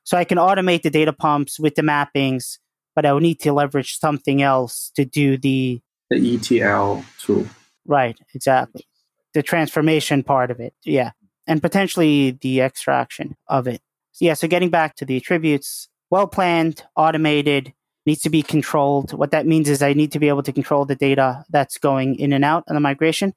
So 0.06 0.16
I 0.18 0.24
can 0.24 0.38
automate 0.38 0.84
the 0.84 0.90
data 0.90 1.12
pumps 1.12 1.60
with 1.60 1.76
the 1.76 1.82
mappings, 1.82 2.60
but 2.96 3.06
I 3.06 3.12
would 3.12 3.24
need 3.24 3.42
to 3.42 3.52
leverage 3.52 4.00
something 4.00 4.42
else 4.42 4.90
to 4.96 5.04
do 5.04 5.38
the 5.38 5.82
the 6.10 6.36
ETL 6.36 7.04
tool. 7.20 7.46
Right, 7.86 8.18
exactly. 8.34 8.88
The 9.34 9.44
transformation 9.44 10.24
part 10.24 10.50
of 10.50 10.62
it. 10.62 10.74
Yeah 10.86 11.12
and 11.48 11.62
potentially 11.62 12.32
the 12.42 12.62
extraction 12.62 13.36
of 13.48 13.68
it. 13.68 13.82
So 14.12 14.26
yeah, 14.26 14.34
so 14.34 14.48
getting 14.48 14.70
back 14.70 14.96
to 14.96 15.06
the 15.06 15.18
attributes, 15.18 15.88
well 16.10 16.28
planned, 16.28 16.84
automated, 16.96 17.74
needs 18.06 18.22
to 18.22 18.30
be 18.30 18.42
controlled. 18.42 19.14
What 19.14 19.32
that 19.32 19.46
means 19.46 19.70
is 19.70 19.82
I 19.82 19.94
need 19.94 20.12
to 20.14 20.20
be 20.20 20.30
able 20.30 20.44
to 20.44 20.54
control 20.54 20.86
the 20.86 20.96
data 20.96 21.44
that's 21.50 21.78
going 21.78 22.16
in 22.16 22.34
and 22.34 22.44
out 22.44 22.64
on 22.68 22.76
the 22.76 22.80
migration. 22.80 23.34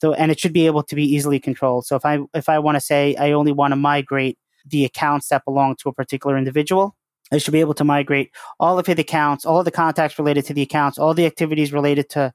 So 0.00 0.14
and 0.14 0.32
it 0.32 0.40
should 0.40 0.52
be 0.52 0.66
able 0.66 0.82
to 0.84 0.96
be 0.96 1.04
easily 1.04 1.38
controlled. 1.38 1.86
So 1.86 1.96
if 1.96 2.04
I 2.04 2.18
if 2.34 2.48
I 2.48 2.58
want 2.58 2.76
to 2.76 2.80
say 2.80 3.14
I 3.16 3.32
only 3.32 3.52
want 3.52 3.72
to 3.72 3.76
migrate 3.76 4.38
the 4.66 4.84
accounts 4.84 5.28
that 5.28 5.44
belong 5.44 5.76
to 5.76 5.88
a 5.88 5.92
particular 5.92 6.36
individual, 6.36 6.96
I 7.32 7.38
should 7.38 7.52
be 7.52 7.60
able 7.60 7.74
to 7.74 7.84
migrate 7.84 8.30
all 8.58 8.78
of 8.78 8.86
his 8.86 8.98
accounts, 8.98 9.44
all 9.44 9.60
of 9.60 9.64
the 9.64 9.70
contacts 9.70 10.18
related 10.18 10.44
to 10.46 10.54
the 10.54 10.62
accounts, 10.62 10.98
all 10.98 11.14
the 11.14 11.26
activities 11.26 11.72
related 11.72 12.08
to 12.10 12.32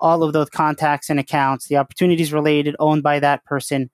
all 0.00 0.22
of 0.22 0.32
those 0.32 0.50
contacts 0.50 1.10
and 1.10 1.20
accounts, 1.20 1.68
the 1.68 1.76
opportunities 1.76 2.32
related 2.32 2.74
owned 2.78 3.02
by 3.02 3.20
that 3.20 3.44
person, 3.44 3.90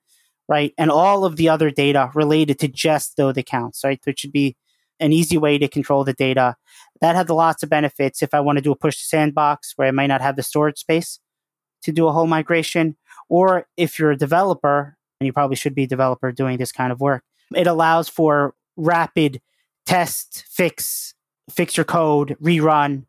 right? 0.47 0.73
And 0.77 0.89
all 0.89 1.25
of 1.25 1.35
the 1.35 1.49
other 1.49 1.69
data 1.69 2.11
related 2.13 2.59
to 2.59 2.67
just 2.67 3.17
those 3.17 3.37
accounts, 3.37 3.83
right? 3.83 3.99
It 4.05 4.19
should 4.19 4.31
be 4.31 4.55
an 4.99 5.13
easy 5.13 5.37
way 5.37 5.57
to 5.57 5.67
control 5.67 6.03
the 6.03 6.13
data. 6.13 6.55
That 7.01 7.15
had 7.15 7.29
lots 7.29 7.63
of 7.63 7.69
benefits 7.69 8.23
if 8.23 8.33
I 8.33 8.39
want 8.39 8.57
to 8.57 8.61
do 8.61 8.71
a 8.71 8.75
push 8.75 8.97
to 8.97 9.05
sandbox 9.05 9.73
where 9.75 9.87
I 9.87 9.91
might 9.91 10.07
not 10.07 10.21
have 10.21 10.35
the 10.35 10.43
storage 10.43 10.79
space 10.79 11.19
to 11.83 11.91
do 11.91 12.07
a 12.07 12.11
whole 12.11 12.27
migration. 12.27 12.95
Or 13.29 13.67
if 13.77 13.99
you're 13.99 14.11
a 14.11 14.17
developer, 14.17 14.97
and 15.19 15.25
you 15.25 15.33
probably 15.33 15.55
should 15.55 15.75
be 15.75 15.83
a 15.83 15.87
developer 15.87 16.31
doing 16.31 16.57
this 16.57 16.71
kind 16.71 16.91
of 16.91 16.99
work, 16.99 17.23
It 17.55 17.67
allows 17.67 18.09
for 18.09 18.55
rapid 18.75 19.41
test, 19.85 20.45
fix, 20.49 21.13
fix 21.49 21.77
your 21.77 21.85
code, 21.85 22.35
rerun 22.41 23.05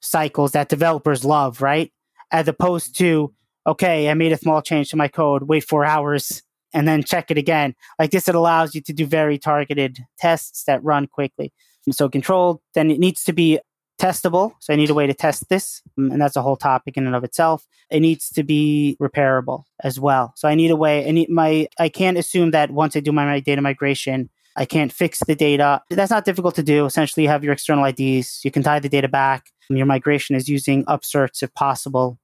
cycles 0.00 0.52
that 0.52 0.68
developers 0.68 1.24
love, 1.24 1.62
right? 1.62 1.92
As 2.30 2.48
opposed 2.48 2.96
to, 2.98 3.32
okay, 3.66 4.10
I 4.10 4.14
made 4.14 4.32
a 4.32 4.36
small 4.36 4.62
change 4.62 4.90
to 4.90 4.96
my 4.96 5.08
code, 5.08 5.44
wait 5.44 5.64
four 5.64 5.84
hours, 5.84 6.42
and 6.74 6.86
then 6.86 7.02
check 7.02 7.30
it 7.30 7.38
again. 7.38 7.74
Like 7.98 8.10
this, 8.10 8.28
it 8.28 8.34
allows 8.34 8.74
you 8.74 8.80
to 8.82 8.92
do 8.92 9.06
very 9.06 9.38
targeted 9.38 9.98
tests 10.18 10.64
that 10.64 10.82
run 10.82 11.06
quickly. 11.06 11.52
So 11.90 12.08
controlled, 12.08 12.60
then 12.74 12.90
it 12.90 12.98
needs 12.98 13.22
to 13.24 13.32
be 13.32 13.60
testable. 14.00 14.52
So 14.60 14.72
I 14.72 14.76
need 14.76 14.90
a 14.90 14.94
way 14.94 15.06
to 15.06 15.14
test 15.14 15.48
this. 15.48 15.82
Mm, 15.98 16.12
and 16.12 16.20
that's 16.20 16.36
a 16.36 16.42
whole 16.42 16.56
topic 16.56 16.96
in 16.96 17.06
and 17.06 17.16
of 17.16 17.24
itself. 17.24 17.66
It 17.90 18.00
needs 18.00 18.28
to 18.30 18.42
be 18.42 18.96
repairable 19.00 19.64
as 19.82 19.98
well. 19.98 20.32
So 20.36 20.48
I 20.48 20.54
need 20.54 20.70
a 20.70 20.76
way, 20.76 21.08
I 21.08 21.12
need 21.12 21.30
my, 21.30 21.68
I 21.78 21.88
can't 21.88 22.18
assume 22.18 22.50
that 22.50 22.70
once 22.70 22.96
I 22.96 23.00
do 23.00 23.12
my, 23.12 23.24
my 23.24 23.40
data 23.40 23.62
migration, 23.62 24.28
I 24.56 24.64
can't 24.64 24.92
fix 24.92 25.20
the 25.26 25.34
data. 25.34 25.82
That's 25.90 26.10
not 26.10 26.24
difficult 26.24 26.54
to 26.56 26.62
do. 26.62 26.86
Essentially, 26.86 27.24
you 27.24 27.28
have 27.28 27.44
your 27.44 27.52
external 27.52 27.84
IDs. 27.84 28.40
You 28.42 28.50
can 28.50 28.62
tie 28.62 28.80
the 28.80 28.88
data 28.88 29.08
back. 29.08 29.46
Your 29.68 29.86
migration 29.86 30.34
is 30.34 30.48
using 30.48 30.84
upserts 30.86 31.42
if 31.42 31.52
possible, 31.54 32.18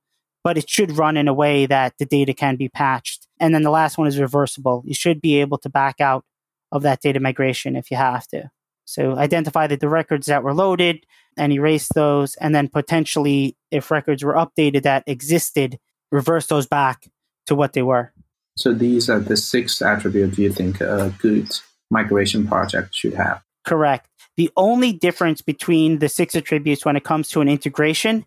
but 0.45 0.57
it 0.57 0.69
should 0.71 0.97
run 0.97 1.17
in 1.17 1.29
a 1.29 1.35
way 1.35 1.67
that 1.67 1.95
the 1.99 2.07
data 2.07 2.33
can 2.33 2.57
be 2.57 2.69
patched. 2.69 3.22
And 3.43 3.53
then 3.53 3.63
the 3.63 3.71
last 3.71 3.99
one 3.99 4.07
is 4.07 4.21
reversible. 4.21 4.85
You 4.87 4.95
should 4.95 5.21
be 5.21 5.41
able 5.41 5.59
to 5.59 5.69
back 5.69 6.01
out 6.01 6.25
of 6.71 6.83
that 6.83 7.03
data 7.03 7.19
migration 7.19 7.75
if 7.75 7.91
you 7.91 7.97
have 7.97 8.27
to. 8.29 8.51
So 8.85 9.17
identify 9.17 9.67
that 9.67 9.81
the 9.81 9.89
records 9.89 10.29
that 10.29 10.45
were 10.45 10.55
loaded 10.55 11.05
and 11.37 11.53
erase 11.53 11.89
those, 11.95 12.37
and 12.37 12.55
then 12.55 12.69
potentially, 12.69 13.57
if 13.73 13.91
records 13.91 14.23
were 14.23 14.35
updated 14.35 14.85
that 14.85 15.03
existed, 15.09 15.79
reverse 16.13 16.47
those 16.47 16.67
back 16.69 17.09
to 17.47 17.57
what 17.57 17.73
they 17.73 17.83
were. 17.83 18.13
So 18.57 18.73
these 18.73 19.11
are 19.11 19.19
the 19.19 19.37
six 19.37 19.83
attributes 19.83 20.39
you 20.39 20.53
think 20.53 20.81
a 20.81 21.13
good 21.19 21.51
migration 21.91 22.47
project 22.47 22.95
should 22.95 23.15
have. 23.15 23.43
Correct. 23.65 24.09
The 24.37 24.51
only 24.57 24.93
difference 24.93 25.43
between 25.43 25.99
the 25.99 26.09
six 26.09 26.37
attributes 26.37 26.85
when 26.85 26.97
it 26.97 27.05
comes 27.05 27.29
to 27.31 27.41
an 27.41 27.49
integration 27.49 28.25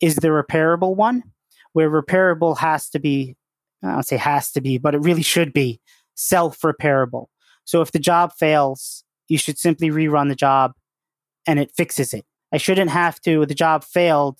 is 0.00 0.16
the 0.16 0.28
repairable 0.28 0.94
one, 0.94 1.24
where 1.72 1.90
repairable 1.90 2.58
has 2.58 2.88
to 2.90 2.98
be, 2.98 3.36
I 3.82 3.92
don't 3.92 4.02
say 4.02 4.16
has 4.16 4.52
to 4.52 4.60
be, 4.60 4.78
but 4.78 4.94
it 4.94 4.98
really 4.98 5.22
should 5.22 5.52
be 5.52 5.80
self 6.14 6.60
repairable. 6.60 7.26
So 7.64 7.80
if 7.80 7.92
the 7.92 7.98
job 7.98 8.32
fails, 8.38 9.04
you 9.28 9.38
should 9.38 9.58
simply 9.58 9.90
rerun 9.90 10.28
the 10.28 10.34
job 10.34 10.72
and 11.46 11.58
it 11.58 11.72
fixes 11.76 12.12
it. 12.12 12.24
I 12.52 12.58
shouldn't 12.58 12.90
have 12.90 13.20
to, 13.22 13.46
the 13.46 13.54
job 13.54 13.84
failed, 13.84 14.38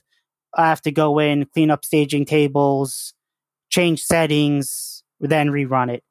I 0.54 0.68
have 0.68 0.82
to 0.82 0.92
go 0.92 1.18
in, 1.18 1.46
clean 1.46 1.70
up 1.70 1.84
staging 1.84 2.24
tables, 2.24 3.14
change 3.70 4.02
settings, 4.02 5.02
then 5.20 5.48
rerun 5.48 5.90
it. 5.90 6.02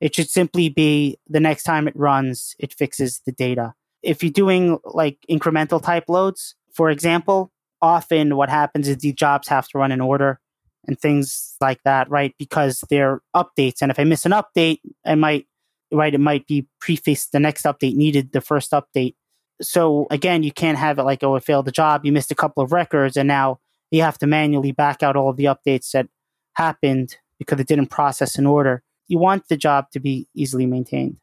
It 0.00 0.14
should 0.14 0.28
simply 0.28 0.68
be 0.68 1.18
the 1.28 1.40
next 1.40 1.64
time 1.64 1.88
it 1.88 1.96
runs, 1.96 2.54
it 2.58 2.74
fixes 2.74 3.22
the 3.24 3.32
data. 3.32 3.74
If 4.02 4.22
you're 4.22 4.30
doing 4.30 4.78
like 4.84 5.18
incremental 5.28 5.82
type 5.82 6.04
loads, 6.08 6.54
for 6.72 6.90
example, 6.90 7.50
often 7.80 8.36
what 8.36 8.48
happens 8.48 8.88
is 8.88 8.98
the 8.98 9.12
jobs 9.12 9.48
have 9.48 9.66
to 9.68 9.78
run 9.78 9.90
in 9.90 10.00
order 10.00 10.40
and 10.88 10.98
things 10.98 11.56
like 11.60 11.80
that, 11.84 12.10
right? 12.10 12.34
Because 12.38 12.82
they're 12.90 13.20
updates. 13.36 13.82
And 13.82 13.90
if 13.90 14.00
I 14.00 14.04
miss 14.04 14.26
an 14.26 14.32
update, 14.32 14.80
I 15.06 15.14
might, 15.14 15.46
right, 15.92 16.12
it 16.12 16.18
might 16.18 16.46
be 16.46 16.66
prefaced 16.80 17.30
the 17.30 17.38
next 17.38 17.62
update 17.62 17.94
needed 17.94 18.32
the 18.32 18.40
first 18.40 18.72
update. 18.72 19.14
So 19.60 20.06
again, 20.10 20.42
you 20.42 20.50
can't 20.50 20.78
have 20.78 20.98
it 20.98 21.04
like, 21.04 21.22
oh, 21.22 21.36
I 21.36 21.40
failed 21.40 21.66
the 21.66 21.72
job. 21.72 22.04
You 22.04 22.12
missed 22.12 22.32
a 22.32 22.36
couple 22.36 22.62
of 22.62 22.72
records 22.72 23.16
and 23.16 23.28
now 23.28 23.60
you 23.90 24.02
have 24.02 24.18
to 24.18 24.26
manually 24.26 24.72
back 24.72 25.02
out 25.02 25.14
all 25.14 25.30
of 25.30 25.36
the 25.36 25.44
updates 25.44 25.92
that 25.92 26.08
happened 26.54 27.16
because 27.38 27.60
it 27.60 27.68
didn't 27.68 27.86
process 27.86 28.38
in 28.38 28.46
order 28.46 28.82
you 29.08 29.18
want 29.18 29.48
the 29.48 29.56
job 29.56 29.90
to 29.92 30.00
be 30.00 30.28
easily 30.34 30.66
maintained. 30.66 31.16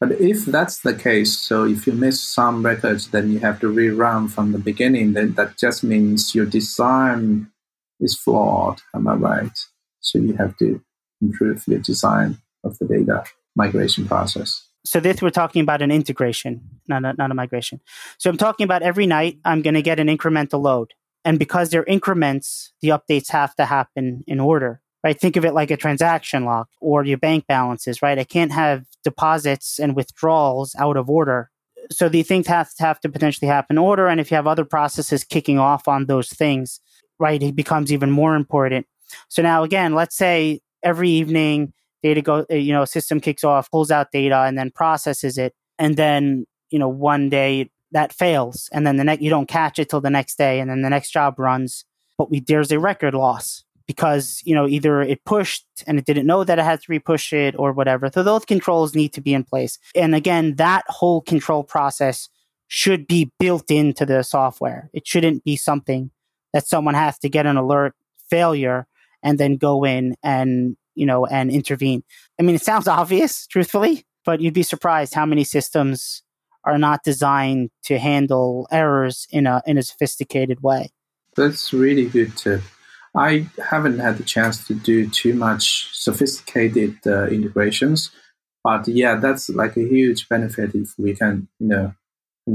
But 0.00 0.12
if 0.12 0.44
that's 0.44 0.80
the 0.80 0.94
case, 0.94 1.38
so 1.38 1.64
if 1.64 1.86
you 1.86 1.92
miss 1.92 2.20
some 2.20 2.64
records, 2.64 3.08
then 3.08 3.32
you 3.32 3.40
have 3.40 3.58
to 3.60 3.72
rerun 3.72 4.30
from 4.30 4.52
the 4.52 4.58
beginning, 4.58 5.14
then 5.14 5.32
that 5.34 5.56
just 5.56 5.82
means 5.82 6.34
your 6.34 6.46
design 6.46 7.50
is 8.00 8.16
flawed. 8.16 8.80
Am 8.94 9.06
I 9.08 9.14
right? 9.14 9.58
So 10.00 10.18
you 10.18 10.34
have 10.34 10.56
to 10.58 10.80
improve 11.20 11.64
your 11.66 11.80
design 11.80 12.38
of 12.64 12.78
the 12.78 12.86
data 12.86 13.24
migration 13.56 14.06
process. 14.06 14.64
So 14.84 15.00
this 15.00 15.20
we're 15.20 15.30
talking 15.30 15.62
about 15.62 15.82
an 15.82 15.90
integration, 15.90 16.62
not 16.86 17.04
a, 17.04 17.12
not 17.14 17.30
a 17.30 17.34
migration. 17.34 17.80
So 18.18 18.30
I'm 18.30 18.36
talking 18.36 18.64
about 18.64 18.82
every 18.82 19.06
night 19.06 19.38
I'm 19.44 19.62
going 19.62 19.74
to 19.74 19.82
get 19.82 20.00
an 20.00 20.06
incremental 20.08 20.62
load. 20.62 20.94
And 21.24 21.38
because 21.38 21.70
they're 21.70 21.84
increments, 21.84 22.72
the 22.80 22.88
updates 22.88 23.30
have 23.30 23.54
to 23.56 23.66
happen 23.66 24.24
in 24.26 24.40
order 24.40 24.80
right? 25.04 25.18
Think 25.18 25.36
of 25.36 25.44
it 25.44 25.54
like 25.54 25.70
a 25.70 25.76
transaction 25.76 26.44
log 26.44 26.66
or 26.80 27.04
your 27.04 27.18
bank 27.18 27.46
balances, 27.46 28.02
right? 28.02 28.18
I 28.18 28.24
can't 28.24 28.52
have 28.52 28.84
deposits 29.04 29.78
and 29.78 29.94
withdrawals 29.94 30.74
out 30.78 30.96
of 30.96 31.08
order. 31.08 31.50
So 31.90 32.08
the 32.08 32.22
things 32.22 32.46
have 32.48 32.74
to 32.74 32.82
have 32.82 33.00
to 33.00 33.08
potentially 33.08 33.48
happen 33.48 33.74
in 33.74 33.78
order. 33.78 34.08
And 34.08 34.20
if 34.20 34.30
you 34.30 34.34
have 34.34 34.46
other 34.46 34.64
processes 34.64 35.24
kicking 35.24 35.58
off 35.58 35.88
on 35.88 36.06
those 36.06 36.28
things, 36.28 36.80
right, 37.18 37.42
it 37.42 37.56
becomes 37.56 37.92
even 37.92 38.10
more 38.10 38.34
important. 38.34 38.86
So 39.28 39.42
now 39.42 39.62
again, 39.62 39.94
let's 39.94 40.16
say 40.16 40.60
every 40.82 41.10
evening 41.10 41.72
data 42.02 42.22
go, 42.22 42.46
uh, 42.50 42.54
you 42.54 42.72
know, 42.72 42.84
system 42.84 43.20
kicks 43.20 43.44
off, 43.44 43.70
pulls 43.70 43.90
out 43.90 44.12
data 44.12 44.42
and 44.42 44.56
then 44.56 44.70
processes 44.70 45.38
it. 45.38 45.54
And 45.78 45.96
then, 45.96 46.46
you 46.70 46.78
know, 46.78 46.88
one 46.88 47.28
day 47.28 47.70
that 47.92 48.12
fails. 48.12 48.68
And 48.72 48.86
then 48.86 48.96
the 48.96 49.04
next, 49.04 49.22
you 49.22 49.30
don't 49.30 49.48
catch 49.48 49.78
it 49.78 49.88
till 49.88 50.00
the 50.00 50.10
next 50.10 50.36
day. 50.36 50.60
And 50.60 50.70
then 50.70 50.82
the 50.82 50.90
next 50.90 51.10
job 51.10 51.38
runs, 51.38 51.84
but 52.16 52.30
we, 52.30 52.40
there's 52.40 52.70
a 52.70 52.78
record 52.78 53.14
loss 53.14 53.64
because 53.88 54.42
you 54.44 54.54
know 54.54 54.68
either 54.68 55.00
it 55.00 55.24
pushed 55.24 55.64
and 55.86 55.98
it 55.98 56.04
didn't 56.04 56.26
know 56.26 56.44
that 56.44 56.58
it 56.58 56.64
had 56.64 56.80
to 56.80 56.88
repush 56.88 57.32
it 57.32 57.54
or 57.58 57.72
whatever 57.72 58.10
so 58.12 58.22
those 58.22 58.44
controls 58.44 58.94
need 58.94 59.12
to 59.14 59.20
be 59.20 59.34
in 59.34 59.42
place 59.42 59.78
and 59.94 60.14
again 60.14 60.54
that 60.56 60.84
whole 60.88 61.22
control 61.22 61.64
process 61.64 62.28
should 62.68 63.06
be 63.08 63.32
built 63.40 63.70
into 63.70 64.04
the 64.04 64.22
software 64.22 64.90
it 64.92 65.06
shouldn't 65.06 65.42
be 65.42 65.56
something 65.56 66.10
that 66.52 66.66
someone 66.66 66.94
has 66.94 67.18
to 67.20 67.28
get 67.28 67.46
an 67.46 67.56
alert 67.56 67.94
failure 68.30 68.86
and 69.22 69.38
then 69.38 69.56
go 69.56 69.84
in 69.84 70.14
and 70.22 70.76
you 70.94 71.06
know 71.06 71.26
and 71.26 71.50
intervene. 71.50 72.02
I 72.38 72.42
mean 72.42 72.54
it 72.54 72.62
sounds 72.62 72.88
obvious 73.00 73.46
truthfully 73.46 74.04
but 74.28 74.42
you'd 74.42 74.52
be 74.52 74.62
surprised 74.62 75.14
how 75.14 75.24
many 75.24 75.42
systems 75.42 76.22
are 76.62 76.76
not 76.76 77.02
designed 77.02 77.70
to 77.82 77.98
handle 77.98 78.68
errors 78.70 79.26
in 79.30 79.46
a 79.46 79.62
in 79.66 79.78
a 79.78 79.82
sophisticated 79.82 80.62
way. 80.62 80.90
That's 81.34 81.72
really 81.72 82.06
good 82.06 82.36
tip. 82.36 82.60
I 83.16 83.46
haven't 83.70 84.00
had 84.00 84.18
the 84.18 84.24
chance 84.24 84.66
to 84.66 84.74
do 84.74 85.08
too 85.08 85.32
much 85.32 85.88
sophisticated 85.94 86.98
uh, 87.06 87.28
integrations, 87.28 88.10
but 88.62 88.86
yeah, 88.86 89.14
that's 89.14 89.48
like 89.48 89.78
a 89.78 89.88
huge 89.88 90.28
benefit 90.28 90.74
if 90.74 90.92
we 90.98 91.14
can, 91.14 91.48
you 91.58 91.68
know, 91.68 91.94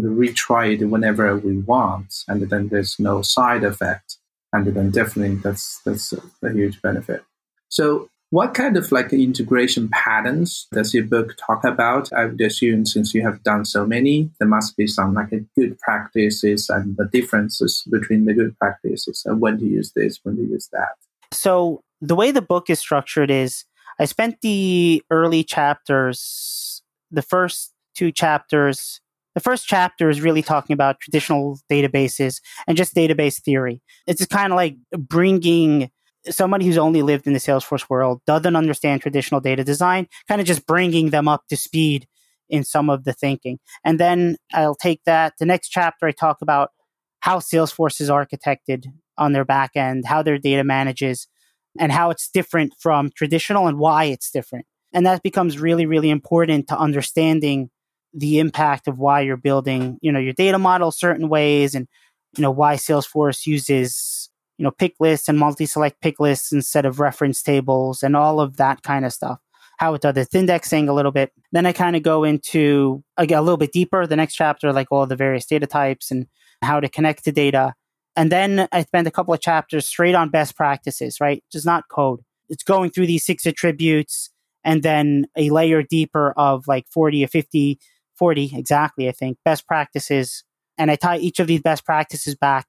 retry 0.01 0.79
it 0.79 0.85
whenever 0.85 1.35
we 1.37 1.57
want, 1.59 2.23
and 2.27 2.49
then 2.49 2.69
there's 2.69 2.99
no 2.99 3.21
side 3.21 3.63
effect, 3.63 4.17
and 4.51 4.65
then 4.67 4.91
definitely 4.91 5.35
that's 5.37 5.79
that's 5.85 6.13
a 6.13 6.51
huge 6.51 6.81
benefit. 6.81 7.23
So 7.69 8.09
what 8.33 8.55
kind 8.55 8.77
of 8.77 8.91
like 8.91 9.13
integration 9.13 9.89
patterns 9.89 10.65
does 10.71 10.91
your 10.91 11.03
book 11.03 11.35
talk 11.37 11.63
about? 11.63 12.11
I 12.13 12.25
would 12.25 12.41
assume 12.41 12.83
since 12.87 13.13
you 13.13 13.21
have 13.21 13.43
done 13.43 13.63
so 13.63 13.85
many, 13.85 14.31
there 14.39 14.47
must 14.47 14.75
be 14.75 14.87
some 14.87 15.13
like 15.13 15.29
good 15.55 15.77
practices 15.77 16.67
and 16.67 16.97
the 16.97 17.05
differences 17.05 17.83
between 17.91 18.25
the 18.25 18.33
good 18.33 18.57
practices 18.57 19.21
and 19.25 19.39
when 19.39 19.59
to 19.59 19.65
use 19.65 19.91
this, 19.95 20.19
when 20.23 20.35
to 20.37 20.41
use 20.41 20.67
that. 20.71 20.95
So 21.31 21.81
the 22.01 22.15
way 22.15 22.31
the 22.31 22.41
book 22.41 22.71
is 22.71 22.79
structured 22.79 23.29
is 23.29 23.65
I 23.99 24.05
spent 24.05 24.41
the 24.41 25.03
early 25.11 25.43
chapters, 25.43 26.81
the 27.11 27.21
first 27.21 27.71
two 27.93 28.11
chapters 28.11 28.99
the 29.35 29.41
first 29.41 29.67
chapter 29.67 30.09
is 30.09 30.21
really 30.21 30.41
talking 30.41 30.73
about 30.73 30.99
traditional 30.99 31.59
databases 31.71 32.41
and 32.67 32.77
just 32.77 32.95
database 32.95 33.41
theory. 33.41 33.81
It's 34.07 34.19
just 34.19 34.29
kind 34.29 34.53
of 34.53 34.57
like 34.57 34.77
bringing 34.97 35.89
somebody 36.29 36.65
who's 36.65 36.77
only 36.77 37.01
lived 37.01 37.27
in 37.27 37.33
the 37.33 37.39
Salesforce 37.39 37.89
world 37.89 38.21
doesn't 38.25 38.55
understand 38.55 39.01
traditional 39.01 39.41
data 39.41 39.63
design, 39.63 40.07
kind 40.27 40.39
of 40.39 40.47
just 40.47 40.65
bringing 40.65 41.09
them 41.09 41.27
up 41.27 41.43
to 41.49 41.57
speed 41.57 42.07
in 42.49 42.63
some 42.63 42.89
of 42.89 43.03
the 43.03 43.13
thinking. 43.13 43.59
And 43.83 43.99
then 43.99 44.37
I'll 44.53 44.75
take 44.75 45.01
that. 45.05 45.33
The 45.39 45.45
next 45.45 45.69
chapter, 45.69 46.07
I 46.07 46.11
talk 46.11 46.37
about 46.41 46.69
how 47.19 47.39
Salesforce 47.39 47.99
is 47.99 48.09
architected 48.09 48.85
on 49.17 49.33
their 49.33 49.45
back 49.45 49.71
end, 49.75 50.05
how 50.05 50.21
their 50.21 50.37
data 50.37 50.63
manages, 50.63 51.27
and 51.79 51.91
how 51.91 52.09
it's 52.09 52.29
different 52.29 52.73
from 52.79 53.09
traditional 53.15 53.67
and 53.67 53.79
why 53.79 54.05
it's 54.05 54.29
different. 54.29 54.65
And 54.93 55.05
that 55.05 55.23
becomes 55.23 55.57
really, 55.57 55.85
really 55.85 56.09
important 56.09 56.67
to 56.67 56.77
understanding 56.77 57.69
the 58.13 58.39
impact 58.39 58.87
of 58.87 58.99
why 58.99 59.21
you're 59.21 59.37
building, 59.37 59.97
you 60.01 60.11
know, 60.11 60.19
your 60.19 60.33
data 60.33 60.59
model 60.59 60.91
certain 60.91 61.29
ways 61.29 61.75
and, 61.75 61.87
you 62.37 62.41
know, 62.41 62.51
why 62.51 62.75
Salesforce 62.75 63.45
uses 63.45 64.29
you 64.57 64.63
know, 64.63 64.71
pick 64.71 64.95
lists 64.99 65.27
and 65.27 65.39
multi-select 65.39 65.99
pick 66.01 66.19
lists 66.19 66.51
instead 66.51 66.85
of 66.85 66.99
reference 66.99 67.41
tables 67.41 68.03
and 68.03 68.15
all 68.15 68.39
of 68.39 68.57
that 68.57 68.83
kind 68.83 69.05
of 69.05 69.13
stuff. 69.13 69.39
How 69.77 69.95
it 69.95 70.01
does 70.01 70.15
its 70.15 70.35
indexing 70.35 70.87
a 70.87 70.93
little 70.93 71.11
bit. 71.11 71.31
Then 71.51 71.65
I 71.65 71.73
kind 71.73 71.95
of 71.95 72.03
go 72.03 72.23
into 72.23 73.03
a 73.17 73.25
little 73.25 73.57
bit 73.57 73.73
deeper, 73.73 74.05
the 74.05 74.15
next 74.15 74.35
chapter, 74.35 74.71
like 74.71 74.87
all 74.91 75.07
the 75.07 75.15
various 75.15 75.45
data 75.45 75.65
types 75.65 76.11
and 76.11 76.27
how 76.61 76.79
to 76.79 76.87
connect 76.87 77.25
to 77.25 77.31
data. 77.31 77.73
And 78.15 78.31
then 78.31 78.67
I 78.71 78.83
spend 78.83 79.07
a 79.07 79.11
couple 79.11 79.33
of 79.33 79.41
chapters 79.41 79.87
straight 79.87 80.13
on 80.13 80.29
best 80.29 80.55
practices, 80.55 81.19
right? 81.19 81.43
Just 81.51 81.65
not 81.65 81.89
code. 81.89 82.19
It's 82.49 82.63
going 82.63 82.91
through 82.91 83.07
these 83.07 83.25
six 83.25 83.45
attributes 83.47 84.29
and 84.63 84.83
then 84.83 85.25
a 85.35 85.49
layer 85.49 85.81
deeper 85.81 86.33
of 86.37 86.67
like 86.67 86.85
40 86.89 87.23
or 87.23 87.27
50, 87.27 87.79
40 88.23 88.53
exactly, 88.55 89.09
I 89.09 89.11
think, 89.11 89.37
best 89.43 89.67
practices. 89.67 90.45
And 90.77 90.89
I 90.89 90.95
tie 90.95 91.17
each 91.17 91.41
of 91.41 91.47
these 91.47 91.61
best 91.61 91.85
practices 91.85 92.35
back 92.35 92.67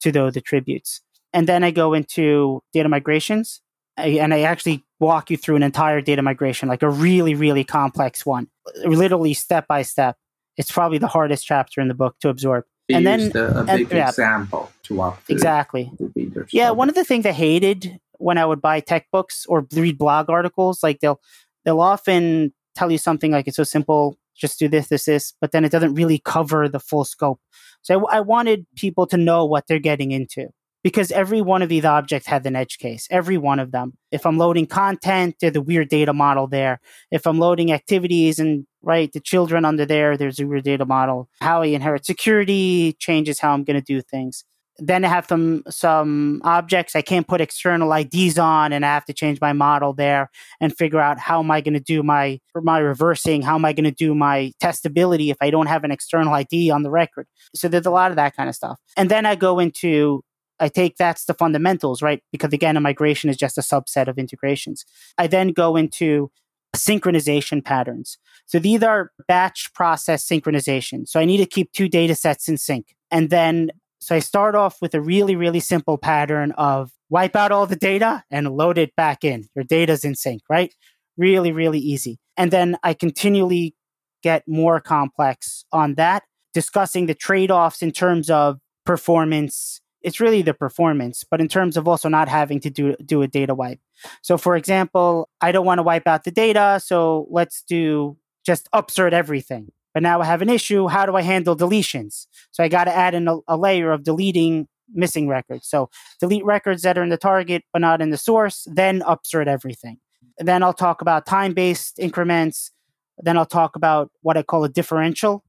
to 0.00 0.10
the, 0.10 0.30
the 0.30 0.40
tributes. 0.40 1.02
And 1.34 1.46
then 1.46 1.62
I 1.62 1.72
go 1.72 1.92
into 1.92 2.62
data 2.72 2.88
migrations 2.88 3.60
and 3.98 4.32
I 4.32 4.40
actually 4.40 4.82
walk 5.00 5.28
you 5.28 5.36
through 5.36 5.56
an 5.56 5.62
entire 5.62 6.00
data 6.00 6.22
migration, 6.22 6.70
like 6.70 6.82
a 6.82 6.88
really, 6.88 7.34
really 7.34 7.64
complex 7.64 8.24
one, 8.24 8.48
literally 8.86 9.34
step 9.34 9.68
by 9.68 9.82
step. 9.82 10.16
It's 10.56 10.72
probably 10.72 10.96
the 10.96 11.06
hardest 11.06 11.44
chapter 11.44 11.82
in 11.82 11.88
the 11.88 11.94
book 11.94 12.16
to 12.20 12.30
absorb. 12.30 12.64
You 12.88 12.96
and 12.96 13.06
then 13.06 13.20
a 13.34 13.64
big 13.64 13.82
and, 13.82 13.92
yeah, 13.92 14.08
example 14.08 14.72
to 14.84 14.94
walk 14.94 15.22
through. 15.24 15.34
Exactly. 15.34 15.90
The 15.98 16.46
yeah, 16.50 16.70
one 16.70 16.88
of 16.88 16.94
the 16.94 17.04
things 17.04 17.26
I 17.26 17.32
hated 17.32 18.00
when 18.12 18.38
I 18.38 18.46
would 18.46 18.62
buy 18.62 18.80
tech 18.80 19.08
books 19.12 19.44
or 19.50 19.66
read 19.70 19.98
blog 19.98 20.30
articles, 20.30 20.82
like 20.82 21.00
they'll 21.00 21.20
they'll 21.66 21.82
often 21.82 22.54
tell 22.74 22.90
you 22.90 22.98
something 22.98 23.32
like 23.32 23.46
it's 23.46 23.56
so 23.56 23.64
simple, 23.64 24.16
just 24.34 24.58
do 24.58 24.68
this, 24.68 24.88
this, 24.88 25.04
this, 25.04 25.34
but 25.40 25.52
then 25.52 25.64
it 25.64 25.72
doesn't 25.72 25.94
really 25.94 26.20
cover 26.24 26.68
the 26.68 26.80
full 26.80 27.04
scope. 27.04 27.40
So 27.82 28.06
I, 28.08 28.18
I 28.18 28.20
wanted 28.20 28.66
people 28.76 29.06
to 29.08 29.16
know 29.16 29.44
what 29.44 29.66
they're 29.66 29.78
getting 29.78 30.10
into 30.10 30.48
because 30.84 31.10
every 31.10 31.40
one 31.40 31.62
of 31.62 31.70
these 31.70 31.84
objects 31.84 32.28
has 32.28 32.44
an 32.44 32.54
edge 32.54 32.78
case, 32.78 33.08
every 33.10 33.38
one 33.38 33.58
of 33.58 33.72
them. 33.72 33.94
If 34.12 34.26
I'm 34.26 34.36
loading 34.36 34.66
content, 34.66 35.36
there's 35.40 35.56
a 35.56 35.60
weird 35.60 35.88
data 35.88 36.12
model 36.12 36.46
there. 36.46 36.78
If 37.10 37.26
I'm 37.26 37.38
loading 37.38 37.72
activities 37.72 38.38
and 38.38 38.66
right, 38.82 39.10
the 39.10 39.20
children 39.20 39.64
under 39.64 39.86
there, 39.86 40.16
there's 40.16 40.38
a 40.38 40.46
weird 40.46 40.64
data 40.64 40.84
model. 40.84 41.28
How 41.40 41.62
I 41.62 41.66
inherit 41.66 42.04
security 42.04 42.92
changes 42.98 43.40
how 43.40 43.54
I'm 43.54 43.64
going 43.64 43.80
to 43.80 43.84
do 43.84 44.02
things. 44.02 44.44
Then 44.78 45.04
I 45.04 45.08
have 45.08 45.26
some 45.26 45.62
some 45.68 46.40
objects 46.44 46.96
I 46.96 47.02
can't 47.02 47.28
put 47.28 47.40
external 47.40 47.92
IDs 47.92 48.38
on, 48.38 48.72
and 48.72 48.84
I 48.84 48.88
have 48.88 49.04
to 49.06 49.12
change 49.12 49.40
my 49.40 49.52
model 49.52 49.92
there 49.92 50.30
and 50.60 50.76
figure 50.76 51.00
out 51.00 51.18
how 51.18 51.40
am 51.40 51.50
I 51.50 51.60
going 51.60 51.74
to 51.74 51.80
do 51.80 52.02
my 52.02 52.40
my 52.56 52.78
reversing? 52.78 53.42
How 53.42 53.54
am 53.54 53.64
I 53.64 53.72
going 53.72 53.84
to 53.84 53.90
do 53.92 54.14
my 54.14 54.52
testability 54.62 55.30
if 55.30 55.36
I 55.40 55.50
don't 55.50 55.66
have 55.66 55.84
an 55.84 55.90
external 55.90 56.34
ID 56.34 56.70
on 56.70 56.82
the 56.82 56.90
record? 56.90 57.26
So 57.54 57.68
there's 57.68 57.86
a 57.86 57.90
lot 57.90 58.10
of 58.10 58.16
that 58.16 58.36
kind 58.36 58.48
of 58.48 58.54
stuff. 58.54 58.80
And 58.96 59.10
then 59.10 59.26
I 59.26 59.36
go 59.36 59.58
into 59.58 60.22
I 60.60 60.68
take 60.68 60.96
that's 60.96 61.24
the 61.24 61.34
fundamentals, 61.34 62.02
right? 62.02 62.22
Because 62.32 62.52
again, 62.52 62.76
a 62.76 62.80
migration 62.80 63.30
is 63.30 63.36
just 63.36 63.58
a 63.58 63.60
subset 63.60 64.08
of 64.08 64.18
integrations. 64.18 64.84
I 65.18 65.26
then 65.26 65.48
go 65.48 65.76
into 65.76 66.30
synchronization 66.74 67.64
patterns. 67.64 68.18
So 68.46 68.58
these 68.58 68.82
are 68.82 69.10
batch 69.26 69.72
process 69.74 70.26
synchronization. 70.26 71.08
So 71.08 71.20
I 71.20 71.24
need 71.24 71.38
to 71.38 71.46
keep 71.46 71.72
two 71.72 71.88
data 71.88 72.14
sets 72.14 72.48
in 72.48 72.58
sync. 72.58 72.94
And 73.10 73.30
then, 73.30 73.70
so 74.04 74.14
I 74.14 74.18
start 74.18 74.54
off 74.54 74.82
with 74.82 74.94
a 74.94 75.00
really, 75.00 75.34
really 75.34 75.60
simple 75.60 75.96
pattern 75.96 76.52
of 76.52 76.90
wipe 77.08 77.34
out 77.34 77.52
all 77.52 77.66
the 77.66 77.76
data 77.76 78.22
and 78.30 78.50
load 78.50 78.76
it 78.76 78.94
back 78.96 79.24
in. 79.24 79.48
Your 79.54 79.64
data's 79.64 80.04
in 80.04 80.14
sync, 80.14 80.42
right? 80.50 80.74
Really, 81.16 81.52
really 81.52 81.78
easy. 81.78 82.18
And 82.36 82.50
then 82.50 82.76
I 82.82 82.92
continually 82.92 83.74
get 84.22 84.42
more 84.46 84.80
complex 84.80 85.64
on 85.72 85.94
that, 85.94 86.24
discussing 86.52 87.06
the 87.06 87.14
trade 87.14 87.50
offs 87.50 87.82
in 87.82 87.92
terms 87.92 88.28
of 88.30 88.58
performance, 88.84 89.80
it's 90.02 90.20
really 90.20 90.42
the 90.42 90.54
performance, 90.54 91.24
but 91.30 91.40
in 91.40 91.48
terms 91.48 91.76
of 91.76 91.88
also 91.88 92.08
not 92.08 92.28
having 92.28 92.60
to 92.60 92.70
do 92.70 92.96
do 93.04 93.22
a 93.22 93.28
data 93.28 93.54
wipe. 93.54 93.80
So 94.22 94.36
for 94.36 94.54
example, 94.56 95.30
I 95.40 95.50
don't 95.50 95.64
want 95.64 95.78
to 95.78 95.82
wipe 95.82 96.06
out 96.06 96.24
the 96.24 96.30
data, 96.30 96.80
so 96.84 97.26
let's 97.30 97.62
do 97.62 98.18
just 98.44 98.68
upsert 98.74 99.12
everything. 99.12 99.72
But 99.94 100.02
now 100.02 100.20
I 100.20 100.24
have 100.24 100.42
an 100.42 100.50
issue. 100.50 100.88
How 100.88 101.06
do 101.06 101.14
I 101.14 101.22
handle 101.22 101.56
deletions? 101.56 102.26
So 102.50 102.62
I 102.64 102.68
got 102.68 102.84
to 102.84 102.94
add 102.94 103.14
in 103.14 103.28
a, 103.28 103.38
a 103.46 103.56
layer 103.56 103.92
of 103.92 104.02
deleting 104.02 104.66
missing 104.92 105.28
records. 105.28 105.66
So 105.68 105.88
delete 106.20 106.44
records 106.44 106.82
that 106.82 106.98
are 106.98 107.02
in 107.02 107.08
the 107.08 107.16
target 107.16 107.62
but 107.72 107.80
not 107.80 108.02
in 108.02 108.10
the 108.10 108.18
source, 108.18 108.66
then 108.70 109.00
upsert 109.00 109.46
everything. 109.46 109.98
And 110.38 110.48
then 110.48 110.62
I'll 110.62 110.74
talk 110.74 111.00
about 111.00 111.26
time-based 111.26 111.98
increments. 111.98 112.72
Then 113.18 113.38
I'll 113.38 113.46
talk 113.46 113.76
about 113.76 114.10
what 114.22 114.36
I 114.36 114.42
call 114.42 114.64
a 114.64 114.68
differential, 114.68 115.44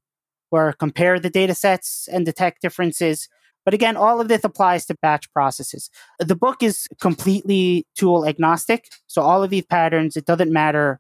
where 0.52 0.70
I 0.70 0.74
compare 0.78 1.20
the 1.20 1.30
data 1.30 1.56
sets 1.56 2.08
and 2.12 2.26
detect 2.26 2.62
differences. 2.62 3.28
But 3.66 3.74
again, 3.74 3.98
all 3.98 4.22
of 4.22 4.28
this 4.28 4.44
applies 4.44 4.86
to 4.86 4.96
batch 5.02 5.32
processes. 5.34 5.90
The 6.20 6.36
book 6.36 6.62
is 6.62 6.88
completely 7.02 7.88
tool 7.96 8.28
agnostic. 8.28 8.88
So 9.08 9.24
all 9.24 9.44
of 9.44 9.50
these 9.50 9.66
patterns, 9.66 10.16
it 10.16 10.26
doesn't 10.26 10.54
matter 10.54 11.00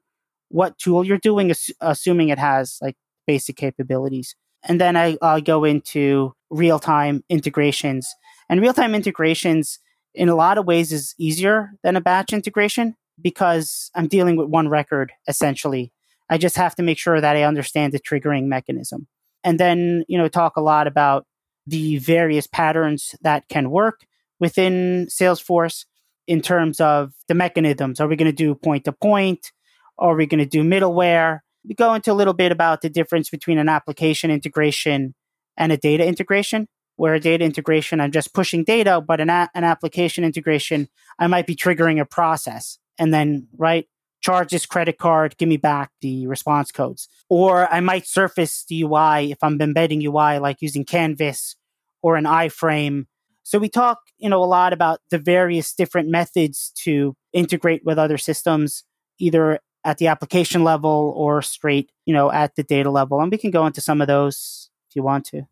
what 0.49 0.79
tool 0.79 1.05
you're 1.05 1.19
doing, 1.19 1.53
assuming 1.79 2.29
it 2.29 2.39
has 2.39 2.79
like 2.81 2.95
basic 3.25 3.55
capabilities. 3.55 4.35
And 4.63 4.81
then 4.81 4.95
I 4.95 5.17
uh, 5.21 5.39
go 5.39 5.63
into 5.63 6.33
real 6.49 6.79
time 6.79 7.23
integrations. 7.29 8.13
And 8.49 8.61
real 8.61 8.73
time 8.73 8.95
integrations, 8.95 9.79
in 10.13 10.29
a 10.29 10.35
lot 10.35 10.57
of 10.57 10.65
ways, 10.65 10.91
is 10.91 11.13
easier 11.19 11.71
than 11.83 11.95
a 11.95 12.01
batch 12.01 12.33
integration 12.33 12.95
because 13.21 13.91
I'm 13.95 14.07
dealing 14.07 14.35
with 14.35 14.49
one 14.49 14.69
record 14.69 15.11
essentially. 15.27 15.91
I 16.29 16.37
just 16.37 16.57
have 16.57 16.75
to 16.75 16.83
make 16.83 16.97
sure 16.97 17.21
that 17.21 17.35
I 17.35 17.43
understand 17.43 17.93
the 17.93 17.99
triggering 17.99 18.45
mechanism. 18.45 19.07
And 19.43 19.59
then, 19.59 20.03
you 20.07 20.17
know, 20.17 20.27
talk 20.27 20.57
a 20.57 20.61
lot 20.61 20.87
about 20.87 21.27
the 21.67 21.97
various 21.97 22.47
patterns 22.47 23.15
that 23.21 23.47
can 23.47 23.69
work 23.69 24.05
within 24.39 25.07
Salesforce 25.09 25.85
in 26.27 26.41
terms 26.41 26.81
of 26.81 27.13
the 27.27 27.35
mechanisms. 27.35 27.99
Are 27.99 28.07
we 28.07 28.15
going 28.15 28.29
to 28.29 28.35
do 28.35 28.55
point 28.55 28.85
to 28.85 28.91
point? 28.91 29.51
Are 29.97 30.15
we 30.15 30.25
going 30.25 30.39
to 30.39 30.45
do 30.45 30.63
middleware? 30.63 31.41
We 31.67 31.75
go 31.75 31.93
into 31.93 32.11
a 32.11 32.13
little 32.13 32.33
bit 32.33 32.51
about 32.51 32.81
the 32.81 32.89
difference 32.89 33.29
between 33.29 33.57
an 33.57 33.69
application 33.69 34.31
integration 34.31 35.15
and 35.57 35.71
a 35.71 35.77
data 35.77 36.05
integration. 36.05 36.67
Where 36.97 37.13
a 37.13 37.19
data 37.19 37.43
integration, 37.43 37.99
I'm 37.99 38.11
just 38.11 38.33
pushing 38.33 38.63
data, 38.63 39.01
but 39.05 39.19
an, 39.19 39.29
a- 39.29 39.49
an 39.53 39.65
application 39.65 40.23
integration, 40.23 40.87
I 41.19 41.27
might 41.27 41.45
be 41.45 41.53
triggering 41.53 41.99
a 41.99 42.05
process. 42.05 42.79
And 42.97 43.13
then, 43.13 43.49
right, 43.57 43.85
charge 44.21 44.51
this 44.51 44.65
credit 44.65 44.97
card, 44.97 45.37
give 45.37 45.49
me 45.49 45.57
back 45.57 45.91
the 45.99 46.25
response 46.25 46.71
codes. 46.71 47.09
Or 47.29 47.71
I 47.71 47.81
might 47.81 48.07
surface 48.07 48.63
the 48.67 48.83
UI 48.83 49.31
if 49.31 49.37
I'm 49.43 49.61
embedding 49.61 50.05
UI, 50.05 50.39
like 50.39 50.61
using 50.61 50.85
Canvas 50.85 51.57
or 52.01 52.15
an 52.15 52.23
iframe. 52.23 53.07
So 53.43 53.59
we 53.59 53.69
talk, 53.69 53.99
you 54.17 54.29
know, 54.29 54.43
a 54.43 54.45
lot 54.45 54.73
about 54.73 55.01
the 55.11 55.19
various 55.19 55.73
different 55.73 56.09
methods 56.09 56.71
to 56.83 57.15
integrate 57.33 57.85
with 57.85 57.99
other 57.99 58.17
systems, 58.17 58.83
either 59.19 59.59
at 59.85 59.99
the 59.99 60.07
application 60.07 60.63
level 60.63 61.13
or 61.15 61.41
straight, 61.41 61.91
you 62.05 62.13
know, 62.13 62.31
at 62.31 62.55
the 62.55 62.63
data 62.63 62.89
level. 62.89 63.21
And 63.21 63.31
we 63.31 63.37
can 63.37 63.51
go 63.51 63.65
into 63.65 63.79
some 63.79 64.01
of 64.01 64.07
those 64.07 64.69
if 64.89 64.95
you 64.95 65.03
want 65.03 65.25
to. 65.27 65.43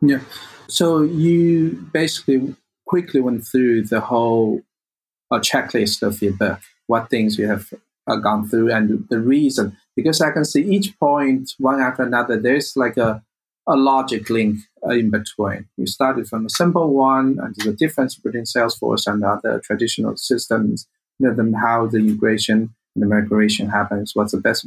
Yeah. 0.00 0.20
So 0.68 1.02
you 1.02 1.88
basically 1.92 2.54
quickly 2.86 3.20
went 3.20 3.44
through 3.44 3.84
the 3.84 4.00
whole 4.00 4.60
uh, 5.30 5.38
checklist 5.38 6.02
of 6.02 6.22
your 6.22 6.34
book, 6.34 6.60
what 6.86 7.10
things 7.10 7.38
you 7.38 7.48
have 7.48 7.72
uh, 8.08 8.16
gone 8.16 8.48
through 8.48 8.72
and 8.72 9.06
the 9.10 9.18
reason 9.18 9.76
because 9.94 10.20
i 10.20 10.30
can 10.30 10.44
see 10.44 10.62
each 10.62 10.98
point 10.98 11.52
one 11.58 11.80
after 11.80 12.02
another 12.02 12.40
there's 12.40 12.74
like 12.74 12.96
a, 12.96 13.22
a 13.66 13.76
logic 13.76 14.30
link 14.30 14.58
uh, 14.86 14.90
in 14.90 15.10
between 15.10 15.68
you 15.76 15.86
started 15.86 16.26
from 16.26 16.46
a 16.46 16.50
simple 16.50 16.94
one 16.94 17.38
and 17.42 17.54
the 17.56 17.72
difference 17.72 18.14
between 18.14 18.44
salesforce 18.44 19.06
and 19.06 19.22
other 19.22 19.60
traditional 19.62 20.16
systems 20.16 20.88
you 21.18 21.30
know, 21.30 21.58
how 21.58 21.86
the 21.86 21.98
integration 21.98 22.74
the 23.00 23.06
migration 23.06 23.68
happens 23.68 24.12
what's 24.14 24.32
the 24.32 24.40
best 24.40 24.66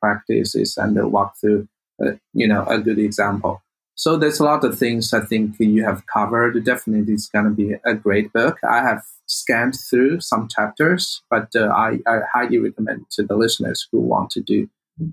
practices 0.00 0.76
and 0.76 0.98
uh, 0.98 1.06
walk 1.06 1.34
through 1.40 1.68
uh, 2.04 2.12
you 2.32 2.46
know 2.46 2.64
a 2.66 2.78
good 2.78 2.98
example 2.98 3.62
so 3.94 4.16
there's 4.16 4.40
a 4.40 4.44
lot 4.44 4.64
of 4.64 4.78
things 4.78 5.12
I 5.12 5.20
think 5.20 5.60
you 5.60 5.84
have 5.84 6.06
covered. 6.06 6.64
Definitely, 6.64 7.12
it's 7.14 7.28
going 7.28 7.44
to 7.44 7.50
be 7.50 7.74
a 7.84 7.94
great 7.94 8.32
book. 8.32 8.58
I 8.68 8.82
have 8.82 9.02
scanned 9.26 9.74
through 9.88 10.20
some 10.20 10.48
chapters, 10.48 11.22
but 11.30 11.48
uh, 11.54 11.68
I, 11.68 11.98
I, 12.06 12.20
highly 12.32 12.58
recommend 12.58 13.06
to 13.12 13.22
the 13.22 13.36
listeners 13.36 13.86
who 13.92 14.00
want 14.00 14.30
to 14.30 14.40
do 14.40 14.68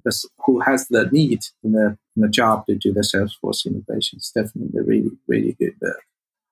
this, 0.06 0.26
who 0.46 0.62
has 0.62 0.88
the 0.88 1.10
need 1.12 1.42
in 1.64 1.74
the, 1.74 1.98
in 2.16 2.22
the 2.22 2.30
job 2.30 2.66
to 2.66 2.76
do 2.76 2.92
the 2.92 3.02
Salesforce 3.02 3.66
integration. 3.66 4.18
It's 4.18 4.32
definitely 4.32 4.80
a 4.80 4.84
really, 4.84 5.12
really 5.28 5.56
good 5.60 5.80
book. 5.80 6.00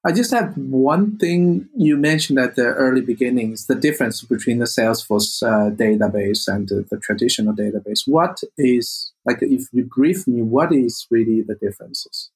I 0.06 0.12
just 0.12 0.32
have 0.32 0.56
one 0.58 1.18
thing 1.18 1.68
you 1.76 1.98
mentioned 1.98 2.40
at 2.40 2.56
the 2.56 2.68
early 2.68 3.02
beginnings 3.02 3.66
the 3.66 3.76
difference 3.76 4.22
between 4.22 4.60
the 4.60 4.66
Salesforce 4.66 5.44
uh, 5.44 5.72
database 5.76 6.48
and 6.48 6.72
uh, 6.72 6.84
the 6.90 6.98
traditional 6.98 7.54
database. 7.54 8.04
What 8.06 8.42
is, 8.58 9.12
like, 9.26 9.40
if 9.42 9.68
you 9.74 9.84
brief 9.84 10.28
me, 10.28 10.42
what 10.42 10.72
is 10.72 11.08
really 11.10 11.42
the 11.42 11.56
differences? 11.56 12.30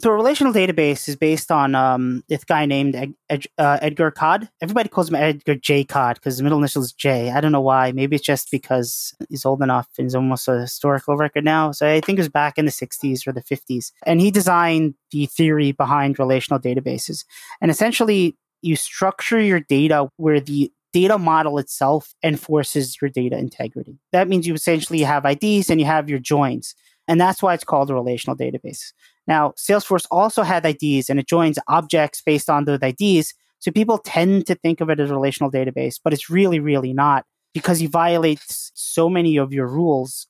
So 0.00 0.10
a 0.10 0.14
relational 0.14 0.52
database 0.52 1.08
is 1.08 1.16
based 1.16 1.50
on 1.50 1.74
um, 1.74 2.22
this 2.28 2.44
guy 2.44 2.66
named 2.66 2.94
Ed, 2.94 3.14
Ed, 3.28 3.46
uh, 3.58 3.78
Edgar 3.82 4.12
Codd. 4.12 4.48
Everybody 4.60 4.88
calls 4.88 5.08
him 5.08 5.16
Edgar 5.16 5.56
J. 5.56 5.82
Codd 5.82 6.16
because 6.16 6.34
his 6.34 6.42
middle 6.42 6.58
initial 6.58 6.82
is 6.82 6.92
J. 6.92 7.30
I 7.30 7.40
don't 7.40 7.50
know 7.50 7.60
why. 7.60 7.90
Maybe 7.90 8.14
it's 8.14 8.24
just 8.24 8.52
because 8.52 9.12
he's 9.28 9.44
old 9.44 9.60
enough 9.60 9.88
and 9.98 10.04
he's 10.04 10.14
almost 10.14 10.46
a 10.46 10.60
historical 10.60 11.16
record 11.16 11.44
now. 11.44 11.72
So 11.72 11.88
I 11.88 12.00
think 12.00 12.18
it 12.18 12.20
was 12.20 12.28
back 12.28 12.58
in 12.58 12.64
the 12.64 12.70
60s 12.70 13.26
or 13.26 13.32
the 13.32 13.42
50s. 13.42 13.90
And 14.06 14.20
he 14.20 14.30
designed 14.30 14.94
the 15.10 15.26
theory 15.26 15.72
behind 15.72 16.18
relational 16.20 16.60
databases. 16.60 17.24
And 17.60 17.68
essentially, 17.68 18.36
you 18.62 18.76
structure 18.76 19.40
your 19.40 19.60
data 19.60 20.08
where 20.16 20.38
the 20.38 20.72
data 20.92 21.18
model 21.18 21.58
itself 21.58 22.14
enforces 22.22 22.98
your 23.00 23.10
data 23.10 23.36
integrity. 23.36 23.98
That 24.12 24.28
means 24.28 24.46
you 24.46 24.54
essentially 24.54 25.00
have 25.00 25.24
IDs 25.24 25.70
and 25.70 25.80
you 25.80 25.86
have 25.86 26.08
your 26.08 26.18
joins. 26.18 26.74
And 27.08 27.20
that's 27.20 27.42
why 27.42 27.54
it's 27.54 27.64
called 27.64 27.90
a 27.90 27.94
relational 27.94 28.36
database. 28.36 28.92
Now, 29.26 29.54
Salesforce 29.56 30.06
also 30.10 30.42
had 30.42 30.64
IDs 30.64 31.10
and 31.10 31.18
it 31.18 31.26
joins 31.26 31.58
objects 31.66 32.22
based 32.24 32.48
on 32.48 32.66
those 32.66 32.78
IDs. 32.82 33.34
So 33.58 33.72
people 33.72 33.98
tend 33.98 34.46
to 34.46 34.54
think 34.54 34.80
of 34.80 34.90
it 34.90 35.00
as 35.00 35.10
a 35.10 35.14
relational 35.14 35.50
database, 35.50 35.98
but 36.02 36.12
it's 36.12 36.30
really, 36.30 36.60
really 36.60 36.92
not. 36.92 37.24
because 37.54 37.82
you 37.82 37.88
violate 37.88 38.42
so 38.46 39.08
many 39.08 39.36
of 39.36 39.52
your 39.52 39.66
rules 39.66 40.26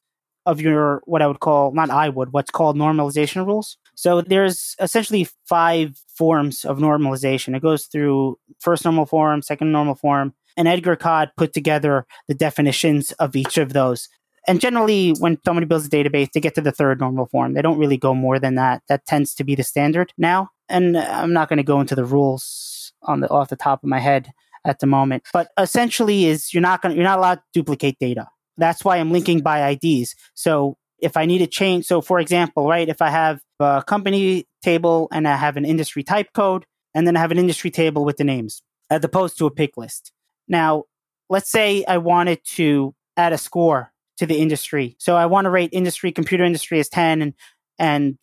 of 0.46 0.60
your 0.60 1.02
what 1.04 1.20
I 1.20 1.26
would 1.26 1.40
call 1.40 1.72
not 1.72 1.90
I 1.90 2.08
would 2.08 2.32
what's 2.32 2.50
called 2.50 2.76
normalization 2.76 3.44
rules. 3.44 3.76
So 3.94 4.22
there's 4.22 4.74
essentially 4.80 5.28
five 5.46 5.98
forms 6.16 6.64
of 6.64 6.78
normalization. 6.78 7.54
It 7.54 7.60
goes 7.62 7.86
through 7.86 8.38
first 8.60 8.84
normal 8.84 9.04
form, 9.04 9.42
second 9.42 9.72
normal 9.72 9.94
form, 9.94 10.32
and 10.56 10.66
Edgar 10.66 10.96
Codd 10.96 11.32
put 11.36 11.52
together 11.52 12.06
the 12.28 12.34
definitions 12.34 13.12
of 13.12 13.36
each 13.36 13.58
of 13.58 13.72
those. 13.74 14.08
And 14.48 14.60
generally, 14.60 15.10
when 15.18 15.38
somebody 15.44 15.66
builds 15.66 15.86
a 15.86 15.90
database, 15.90 16.32
they 16.32 16.40
get 16.40 16.54
to 16.54 16.62
the 16.62 16.72
third 16.72 17.00
normal 17.00 17.26
form. 17.26 17.52
They 17.52 17.60
don't 17.60 17.78
really 17.78 17.98
go 17.98 18.14
more 18.14 18.38
than 18.38 18.54
that. 18.54 18.82
That 18.88 19.04
tends 19.04 19.34
to 19.34 19.44
be 19.44 19.54
the 19.54 19.62
standard 19.62 20.14
now. 20.16 20.50
And 20.70 20.96
I'm 20.96 21.34
not 21.34 21.50
going 21.50 21.58
to 21.58 21.62
go 21.62 21.80
into 21.80 21.94
the 21.94 22.04
rules 22.04 22.92
on 23.02 23.20
the 23.20 23.28
off 23.28 23.50
the 23.50 23.56
top 23.56 23.84
of 23.84 23.88
my 23.88 24.00
head 24.00 24.32
at 24.64 24.80
the 24.80 24.86
moment. 24.86 25.24
But 25.34 25.48
essentially, 25.58 26.24
is 26.24 26.52
you're 26.54 26.62
not 26.62 26.80
going 26.80 26.96
you're 26.96 27.04
not 27.04 27.18
allowed 27.18 27.36
to 27.36 27.42
duplicate 27.52 27.98
data. 27.98 28.26
That's 28.56 28.84
why 28.84 28.96
I'm 28.96 29.12
linking 29.12 29.40
by 29.40 29.68
IDs. 29.70 30.14
So 30.34 30.78
if 30.98 31.16
I 31.16 31.26
need 31.26 31.38
to 31.38 31.46
change, 31.46 31.84
so 31.84 32.00
for 32.00 32.18
example, 32.18 32.66
right, 32.66 32.88
if 32.88 33.02
I 33.02 33.10
have 33.10 33.40
a 33.60 33.84
company 33.86 34.46
table 34.62 35.08
and 35.12 35.28
I 35.28 35.36
have 35.36 35.56
an 35.56 35.64
industry 35.64 36.02
type 36.02 36.32
code, 36.32 36.64
and 36.94 37.06
then 37.06 37.16
I 37.16 37.20
have 37.20 37.30
an 37.30 37.38
industry 37.38 37.70
table 37.70 38.04
with 38.04 38.16
the 38.16 38.24
names, 38.24 38.62
as 38.88 39.04
opposed 39.04 39.38
to 39.38 39.46
a 39.46 39.50
pick 39.50 39.76
list. 39.76 40.10
Now, 40.48 40.84
let's 41.28 41.50
say 41.50 41.84
I 41.84 41.98
wanted 41.98 42.40
to 42.56 42.94
add 43.16 43.32
a 43.32 43.38
score 43.38 43.92
to 44.18 44.26
the 44.26 44.38
industry. 44.38 44.96
So 44.98 45.16
I 45.16 45.26
want 45.26 45.46
to 45.46 45.50
rate 45.50 45.70
industry, 45.72 46.12
computer 46.12 46.44
industry 46.44 46.78
as 46.80 46.88
10 46.88 47.22
and, 47.22 47.34
and 47.78 48.18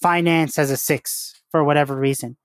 finance 0.00 0.58
as 0.58 0.70
a 0.70 0.76
six 0.76 1.40
for 1.50 1.64
whatever 1.64 1.96
reason. 1.96 2.36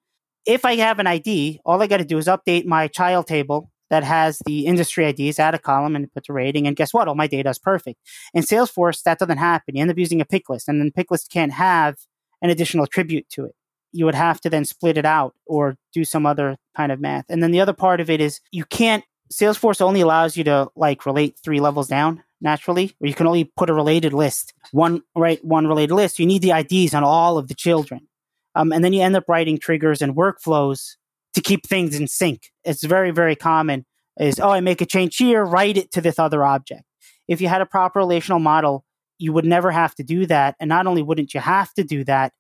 If 0.45 0.65
I 0.65 0.75
have 0.77 0.99
an 0.99 1.07
ID, 1.07 1.59
all 1.65 1.81
I 1.81 1.87
got 1.87 1.97
to 1.97 2.05
do 2.05 2.17
is 2.17 2.27
update 2.27 2.65
my 2.65 2.87
child 2.87 3.27
table 3.27 3.71
that 3.89 4.03
has 4.03 4.39
the 4.45 4.65
industry 4.65 5.05
IDs, 5.05 5.37
add 5.37 5.53
a 5.53 5.59
column 5.59 5.95
and 5.95 6.11
put 6.13 6.25
the 6.25 6.33
rating. 6.33 6.65
And 6.65 6.75
guess 6.75 6.93
what? 6.93 7.07
All 7.07 7.15
my 7.15 7.27
data 7.27 7.49
is 7.49 7.59
perfect. 7.59 7.99
In 8.33 8.41
Salesforce, 8.41 9.03
that 9.03 9.19
doesn't 9.19 9.37
happen. 9.37 9.75
You 9.75 9.81
end 9.81 9.91
up 9.91 9.97
using 9.97 10.21
a 10.21 10.25
pick 10.25 10.49
list, 10.49 10.69
and 10.69 10.79
then 10.79 10.87
the 10.87 10.93
pick 10.93 11.11
list 11.11 11.29
can't 11.29 11.51
have 11.51 11.97
an 12.41 12.49
additional 12.49 12.85
attribute 12.85 13.29
to 13.31 13.45
it. 13.45 13.55
You 13.91 14.05
would 14.05 14.15
have 14.15 14.39
to 14.41 14.49
then 14.49 14.63
split 14.63 14.97
it 14.97 15.05
out 15.05 15.35
or 15.45 15.75
do 15.93 16.05
some 16.05 16.25
other 16.25 16.57
kind 16.75 16.91
of 16.91 17.01
math. 17.01 17.25
And 17.27 17.43
then 17.43 17.51
the 17.51 17.59
other 17.59 17.73
part 17.73 17.99
of 17.99 18.09
it 18.09 18.21
is 18.21 18.39
you 18.51 18.63
can't, 18.63 19.03
Salesforce 19.31 19.81
only 19.81 19.99
allows 19.99 20.37
you 20.37 20.45
to 20.45 20.69
like 20.75 21.05
relate 21.05 21.37
three 21.43 21.59
levels 21.59 21.89
down 21.89 22.23
naturally, 22.41 22.95
or 22.99 23.07
you 23.07 23.13
can 23.13 23.27
only 23.27 23.45
put 23.55 23.69
a 23.69 23.73
related 23.73 24.13
list, 24.13 24.53
one, 24.71 25.01
right, 25.15 25.43
one 25.43 25.67
related 25.67 25.93
list. 25.93 26.19
You 26.19 26.25
need 26.25 26.41
the 26.41 26.51
IDs 26.51 26.93
on 26.93 27.03
all 27.03 27.37
of 27.37 27.47
the 27.47 27.55
children. 27.55 28.07
Um, 28.55 28.71
and 28.71 28.83
then 28.83 28.93
you 28.93 29.01
end 29.01 29.15
up 29.15 29.25
writing 29.27 29.57
triggers 29.57 30.01
and 30.01 30.15
workflows 30.15 30.95
to 31.33 31.41
keep 31.41 31.65
things 31.65 31.97
in 31.97 32.07
sync. 32.07 32.51
It's 32.63 32.83
very, 32.83 33.11
very 33.11 33.35
common 33.35 33.85
is, 34.19 34.39
oh, 34.39 34.49
I 34.49 34.59
make 34.59 34.81
a 34.81 34.85
change 34.85 35.17
here, 35.17 35.43
write 35.43 35.77
it 35.77 35.91
to 35.93 36.01
this 36.01 36.19
other 36.19 36.43
object. 36.43 36.83
If 37.27 37.41
you 37.41 37.47
had 37.47 37.61
a 37.61 37.65
proper 37.65 37.99
relational 37.99 38.39
model, 38.39 38.85
you 39.17 39.31
would 39.33 39.45
never 39.45 39.71
have 39.71 39.95
to 39.95 40.03
do 40.03 40.25
that. 40.25 40.55
And 40.59 40.67
not 40.67 40.87
only 40.87 41.01
wouldn't 41.01 41.33
you 41.33 41.39
have 41.39 41.73
to 41.75 41.83
do 41.83 42.03
that, 42.05 42.33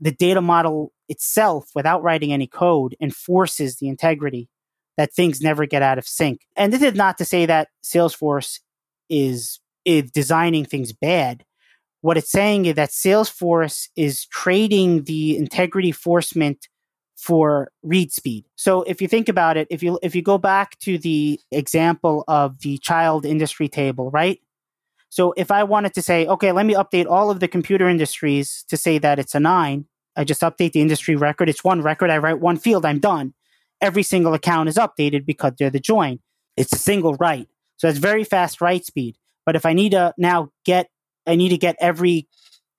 the 0.00 0.12
data 0.12 0.40
model 0.40 0.92
itself, 1.08 1.70
without 1.74 2.02
writing 2.02 2.32
any 2.32 2.46
code, 2.46 2.94
enforces 3.00 3.76
the 3.76 3.88
integrity 3.88 4.48
that 4.96 5.12
things 5.12 5.40
never 5.40 5.64
get 5.64 5.82
out 5.82 5.98
of 5.98 6.06
sync. 6.06 6.42
And 6.56 6.72
this 6.72 6.82
is 6.82 6.94
not 6.94 7.18
to 7.18 7.24
say 7.24 7.46
that 7.46 7.68
Salesforce 7.82 8.60
is, 9.08 9.60
is 9.84 10.10
designing 10.10 10.64
things 10.64 10.92
bad. 10.92 11.44
What 12.00 12.16
it's 12.16 12.30
saying 12.30 12.66
is 12.66 12.74
that 12.74 12.90
Salesforce 12.90 13.88
is 13.96 14.26
trading 14.26 15.04
the 15.04 15.36
integrity 15.36 15.88
enforcement 15.88 16.68
for 17.16 17.72
read 17.82 18.12
speed. 18.12 18.44
So 18.54 18.82
if 18.82 19.02
you 19.02 19.08
think 19.08 19.28
about 19.28 19.56
it, 19.56 19.66
if 19.70 19.82
you 19.82 19.98
if 20.02 20.14
you 20.14 20.22
go 20.22 20.38
back 20.38 20.78
to 20.80 20.98
the 20.98 21.40
example 21.50 22.22
of 22.28 22.60
the 22.60 22.78
child 22.78 23.26
industry 23.26 23.68
table, 23.68 24.10
right? 24.12 24.40
So 25.10 25.34
if 25.36 25.50
I 25.50 25.64
wanted 25.64 25.94
to 25.94 26.02
say, 26.02 26.26
okay, 26.26 26.52
let 26.52 26.66
me 26.66 26.74
update 26.74 27.06
all 27.06 27.30
of 27.30 27.40
the 27.40 27.48
computer 27.48 27.88
industries 27.88 28.64
to 28.68 28.76
say 28.76 28.98
that 28.98 29.18
it's 29.18 29.34
a 29.34 29.40
9, 29.40 29.84
I 30.16 30.24
just 30.24 30.42
update 30.42 30.72
the 30.72 30.82
industry 30.82 31.16
record. 31.16 31.48
It's 31.48 31.64
one 31.64 31.82
record, 31.82 32.10
I 32.10 32.18
write 32.18 32.40
one 32.40 32.58
field, 32.58 32.84
I'm 32.84 32.98
done. 32.98 33.34
Every 33.80 34.02
single 34.02 34.34
account 34.34 34.68
is 34.68 34.76
updated 34.76 35.24
because 35.24 35.52
they're 35.58 35.70
the 35.70 35.80
join. 35.80 36.20
It's 36.56 36.72
a 36.72 36.78
single 36.78 37.14
write. 37.14 37.48
So 37.78 37.88
it's 37.88 37.98
very 37.98 38.24
fast 38.24 38.60
write 38.60 38.84
speed. 38.84 39.16
But 39.46 39.56
if 39.56 39.64
I 39.64 39.72
need 39.72 39.92
to 39.92 40.12
now 40.18 40.50
get 40.64 40.88
I 41.26 41.36
need 41.36 41.50
to 41.50 41.58
get 41.58 41.76
every 41.80 42.28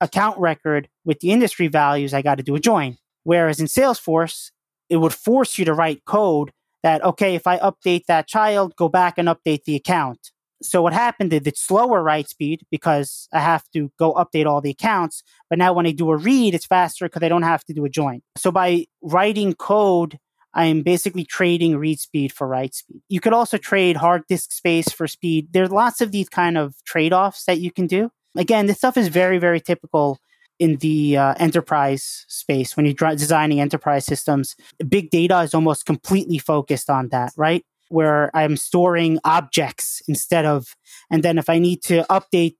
account 0.00 0.38
record 0.38 0.88
with 1.04 1.20
the 1.20 1.30
industry 1.30 1.68
values, 1.68 2.14
I 2.14 2.22
got 2.22 2.36
to 2.36 2.42
do 2.42 2.54
a 2.54 2.60
join. 2.60 2.96
Whereas 3.24 3.60
in 3.60 3.66
Salesforce, 3.66 4.50
it 4.88 4.96
would 4.96 5.14
force 5.14 5.58
you 5.58 5.64
to 5.66 5.74
write 5.74 6.04
code 6.04 6.52
that, 6.82 7.04
okay, 7.04 7.34
if 7.34 7.46
I 7.46 7.58
update 7.58 8.06
that 8.06 8.26
child, 8.26 8.74
go 8.76 8.88
back 8.88 9.18
and 9.18 9.28
update 9.28 9.64
the 9.64 9.76
account. 9.76 10.30
So 10.62 10.82
what 10.82 10.92
happened 10.92 11.32
is 11.32 11.42
it's 11.46 11.60
slower 11.60 12.02
write 12.02 12.28
speed 12.28 12.66
because 12.70 13.28
I 13.32 13.40
have 13.40 13.64
to 13.72 13.90
go 13.98 14.12
update 14.14 14.46
all 14.46 14.60
the 14.60 14.70
accounts. 14.70 15.22
But 15.48 15.58
now 15.58 15.72
when 15.72 15.86
I 15.86 15.92
do 15.92 16.10
a 16.10 16.16
read, 16.16 16.54
it's 16.54 16.66
faster 16.66 17.06
because 17.06 17.22
I 17.22 17.28
don't 17.28 17.42
have 17.42 17.64
to 17.64 17.72
do 17.72 17.84
a 17.84 17.88
join. 17.88 18.20
So 18.36 18.50
by 18.50 18.86
writing 19.02 19.54
code, 19.54 20.18
I'm 20.54 20.82
basically 20.82 21.24
trading 21.24 21.76
read 21.76 22.00
speed 22.00 22.32
for 22.32 22.46
write 22.46 22.74
speed. 22.74 23.02
You 23.08 23.20
could 23.20 23.32
also 23.32 23.56
trade 23.56 23.96
hard 23.96 24.22
disk 24.28 24.52
space 24.52 24.90
for 24.90 25.06
speed. 25.06 25.48
There's 25.52 25.70
lots 25.70 26.00
of 26.00 26.12
these 26.12 26.28
kind 26.28 26.58
of 26.58 26.74
trade 26.84 27.12
offs 27.12 27.44
that 27.44 27.60
you 27.60 27.70
can 27.70 27.86
do. 27.86 28.10
Again, 28.36 28.66
this 28.66 28.78
stuff 28.78 28.96
is 28.96 29.08
very, 29.08 29.38
very 29.38 29.60
typical 29.60 30.18
in 30.60 30.76
the 30.76 31.16
uh, 31.16 31.34
enterprise 31.38 32.26
space 32.28 32.76
when 32.76 32.86
you're 32.86 32.94
designing 33.16 33.60
enterprise 33.60 34.04
systems 34.04 34.54
big 34.88 35.10
data 35.10 35.40
is 35.40 35.54
almost 35.54 35.86
completely 35.86 36.38
focused 36.38 36.90
on 36.90 37.08
that 37.08 37.32
right 37.36 37.64
where 37.88 38.30
i'm 38.36 38.56
storing 38.56 39.18
objects 39.24 40.02
instead 40.06 40.44
of 40.44 40.76
and 41.10 41.22
then 41.22 41.38
if 41.38 41.48
i 41.48 41.58
need 41.58 41.82
to 41.82 42.04
update 42.10 42.56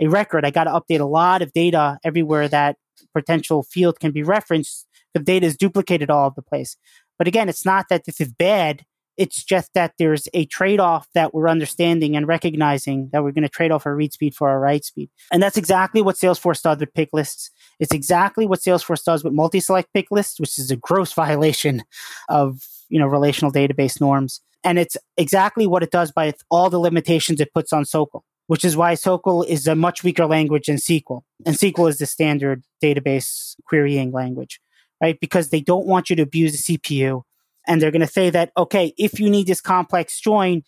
a 0.00 0.06
record 0.06 0.44
i 0.44 0.50
got 0.50 0.64
to 0.64 0.70
update 0.70 1.00
a 1.00 1.04
lot 1.04 1.42
of 1.42 1.52
data 1.52 1.98
everywhere 2.04 2.46
that 2.46 2.76
potential 3.12 3.64
field 3.64 3.98
can 3.98 4.12
be 4.12 4.22
referenced 4.22 4.86
the 5.12 5.20
data 5.20 5.44
is 5.44 5.56
duplicated 5.56 6.10
all 6.10 6.26
over 6.26 6.34
the 6.36 6.42
place 6.42 6.76
but 7.22 7.28
again 7.28 7.48
it's 7.48 7.64
not 7.64 7.86
that 7.88 8.04
this 8.04 8.20
is 8.20 8.32
bad 8.32 8.84
it's 9.16 9.44
just 9.44 9.72
that 9.74 9.92
there's 9.98 10.26
a 10.32 10.46
trade 10.46 10.80
off 10.80 11.06
that 11.14 11.34
we're 11.34 11.48
understanding 11.48 12.16
and 12.16 12.26
recognizing 12.26 13.10
that 13.12 13.22
we're 13.22 13.32
going 13.32 13.42
to 13.42 13.48
trade 13.48 13.70
off 13.70 13.86
our 13.86 13.94
read 13.94 14.12
speed 14.12 14.34
for 14.34 14.48
our 14.48 14.58
write 14.58 14.84
speed. 14.84 15.10
And 15.30 15.42
that's 15.42 15.56
exactly 15.56 16.00
what 16.00 16.16
Salesforce 16.16 16.62
does 16.62 16.78
with 16.78 16.94
pick 16.94 17.10
lists. 17.12 17.50
It's 17.78 17.92
exactly 17.92 18.46
what 18.46 18.60
Salesforce 18.60 19.04
does 19.04 19.22
with 19.22 19.32
multi-select 19.34 19.92
pick 19.92 20.10
lists, 20.10 20.40
which 20.40 20.58
is 20.58 20.70
a 20.70 20.76
gross 20.76 21.12
violation 21.24 21.82
of, 22.28 22.66
you 22.88 22.98
know, 22.98 23.06
relational 23.06 23.52
database 23.52 24.00
norms. 24.00 24.40
And 24.64 24.78
it's 24.78 24.96
exactly 25.16 25.66
what 25.66 25.82
it 25.82 25.90
does 25.90 26.12
by 26.12 26.32
all 26.50 26.70
the 26.70 26.80
limitations 26.80 27.40
it 27.40 27.52
puts 27.52 27.72
on 27.72 27.84
SOQL, 27.84 28.22
which 28.46 28.64
is 28.64 28.76
why 28.76 28.94
SOQL 28.94 29.46
is 29.46 29.66
a 29.66 29.74
much 29.74 30.04
weaker 30.04 30.26
language 30.26 30.66
than 30.66 30.76
SQL. 30.76 31.22
And 31.44 31.56
SQL 31.56 31.90
is 31.90 31.98
the 31.98 32.06
standard 32.06 32.62
database 32.82 33.56
querying 33.66 34.12
language, 34.12 34.60
right? 35.02 35.18
Because 35.20 35.50
they 35.50 35.60
don't 35.60 35.86
want 35.86 36.08
you 36.08 36.16
to 36.16 36.22
abuse 36.22 36.52
the 36.52 36.78
CPU 36.78 37.22
and 37.66 37.80
they're 37.80 37.90
going 37.90 38.00
to 38.00 38.06
say 38.06 38.30
that 38.30 38.52
okay 38.56 38.92
if 38.98 39.20
you 39.20 39.30
need 39.30 39.46
this 39.46 39.60
complex 39.60 40.20
join 40.20 40.62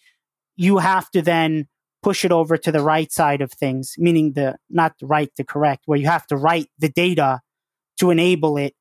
you 0.57 0.79
have 0.79 1.11
to 1.11 1.23
then 1.23 1.67
push 2.03 2.25
it 2.25 2.33
over 2.33 2.57
to 2.57 2.71
the 2.71 2.83
right 2.83 3.13
side 3.13 3.41
of 3.41 3.53
things 3.53 3.95
meaning 3.99 4.33
the 4.33 4.57
not 4.71 4.95
the 5.01 5.07
right 5.07 5.31
the 5.37 5.45
correct 5.45 5.83
where 5.87 5.99
you 5.99 6.07
have 6.07 6.27
to 6.27 6.37
write 6.37 6.69
the 6.79 6.89
data 6.89 7.41
to 7.99 8.11
enable 8.11 8.57
it 8.57 8.75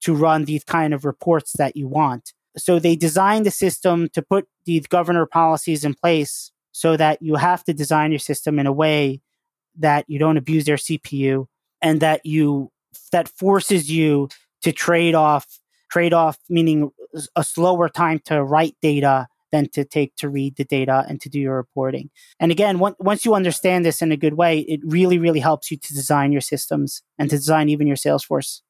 to 0.00 0.14
run 0.14 0.44
these 0.44 0.64
kind 0.64 0.94
of 0.94 1.04
reports 1.04 1.52
that 1.56 1.76
you 1.76 1.88
want 1.88 2.32
so 2.56 2.78
they 2.78 2.96
designed 2.96 3.46
the 3.46 3.50
system 3.50 4.08
to 4.12 4.22
put 4.22 4.46
these 4.64 4.86
governor 4.86 5.26
policies 5.26 5.84
in 5.84 5.94
place 5.94 6.50
so 6.72 6.96
that 6.96 7.20
you 7.22 7.36
have 7.36 7.64
to 7.64 7.72
design 7.72 8.12
your 8.12 8.18
system 8.18 8.58
in 8.58 8.66
a 8.66 8.72
way 8.72 9.20
that 9.76 10.04
you 10.08 10.18
don't 10.18 10.36
abuse 10.36 10.64
their 10.64 10.76
cpu 10.76 11.46
and 11.80 12.00
that 12.00 12.24
you 12.24 12.70
that 13.12 13.28
forces 13.28 13.90
you 13.90 14.28
to 14.62 14.72
trade 14.72 15.14
off 15.14 15.60
trade 15.90 16.12
off 16.12 16.38
meaning 16.48 16.90
a 17.34 17.42
slower 17.42 17.88
time 17.88 18.20
to 18.26 18.42
write 18.42 18.76
data 18.82 19.26
than 19.50 19.68
to 19.70 19.84
take 19.84 20.14
to 20.16 20.28
read 20.28 20.56
the 20.56 20.64
data 20.64 21.04
and 21.08 21.20
to 21.22 21.28
do 21.28 21.40
your 21.40 21.56
reporting. 21.56 22.10
And 22.38 22.52
again, 22.52 22.78
once 22.78 23.24
you 23.24 23.34
understand 23.34 23.84
this 23.84 24.02
in 24.02 24.12
a 24.12 24.16
good 24.16 24.34
way, 24.34 24.60
it 24.60 24.80
really, 24.84 25.18
really 25.18 25.40
helps 25.40 25.70
you 25.70 25.78
to 25.78 25.94
design 25.94 26.32
your 26.32 26.42
systems 26.42 27.02
and 27.18 27.30
to 27.30 27.36
design 27.36 27.68
even 27.70 27.86
your 27.86 27.96
Salesforce, 27.96 28.60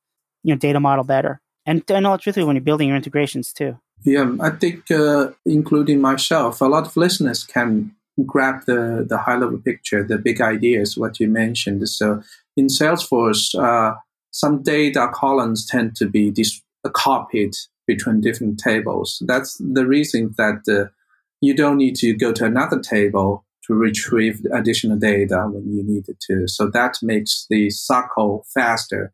you 0.44 0.54
know, 0.54 0.58
data 0.58 0.78
model 0.78 1.04
better. 1.04 1.40
And, 1.66 1.82
and 1.90 2.06
all 2.06 2.16
truthfully, 2.16 2.46
when 2.46 2.56
you're 2.56 2.62
building 2.62 2.88
your 2.88 2.96
integrations 2.96 3.52
too. 3.52 3.78
Yeah, 4.04 4.36
I 4.40 4.50
think, 4.50 4.88
uh, 4.90 5.30
including 5.44 6.00
myself, 6.00 6.60
a 6.60 6.66
lot 6.66 6.86
of 6.86 6.96
listeners 6.96 7.42
can 7.42 7.96
grab 8.24 8.64
the, 8.66 9.04
the 9.06 9.18
high 9.18 9.36
level 9.36 9.58
picture, 9.58 10.04
the 10.04 10.18
big 10.18 10.40
ideas, 10.40 10.96
what 10.96 11.18
you 11.18 11.26
mentioned. 11.26 11.88
So 11.88 12.22
in 12.56 12.68
Salesforce, 12.68 13.54
uh, 13.60 13.96
some 14.30 14.62
data 14.62 15.08
columns 15.12 15.66
tend 15.66 15.96
to 15.96 16.08
be 16.08 16.30
dis- 16.30 16.62
copied 16.92 17.54
between 17.86 18.20
different 18.20 18.58
tables. 18.58 19.22
That's 19.26 19.56
the 19.58 19.86
reason 19.86 20.34
that 20.36 20.62
uh, 20.68 20.90
you 21.40 21.54
don't 21.54 21.78
need 21.78 21.96
to 21.96 22.14
go 22.14 22.32
to 22.32 22.44
another 22.44 22.80
table 22.80 23.44
to 23.66 23.74
retrieve 23.74 24.40
additional 24.52 24.98
data 24.98 25.46
when 25.50 25.72
you 25.72 25.82
need 25.82 26.08
it 26.08 26.20
to. 26.20 26.48
So 26.48 26.68
that 26.70 26.96
makes 27.02 27.46
the 27.48 27.70
cycle 27.70 28.46
faster. 28.52 29.12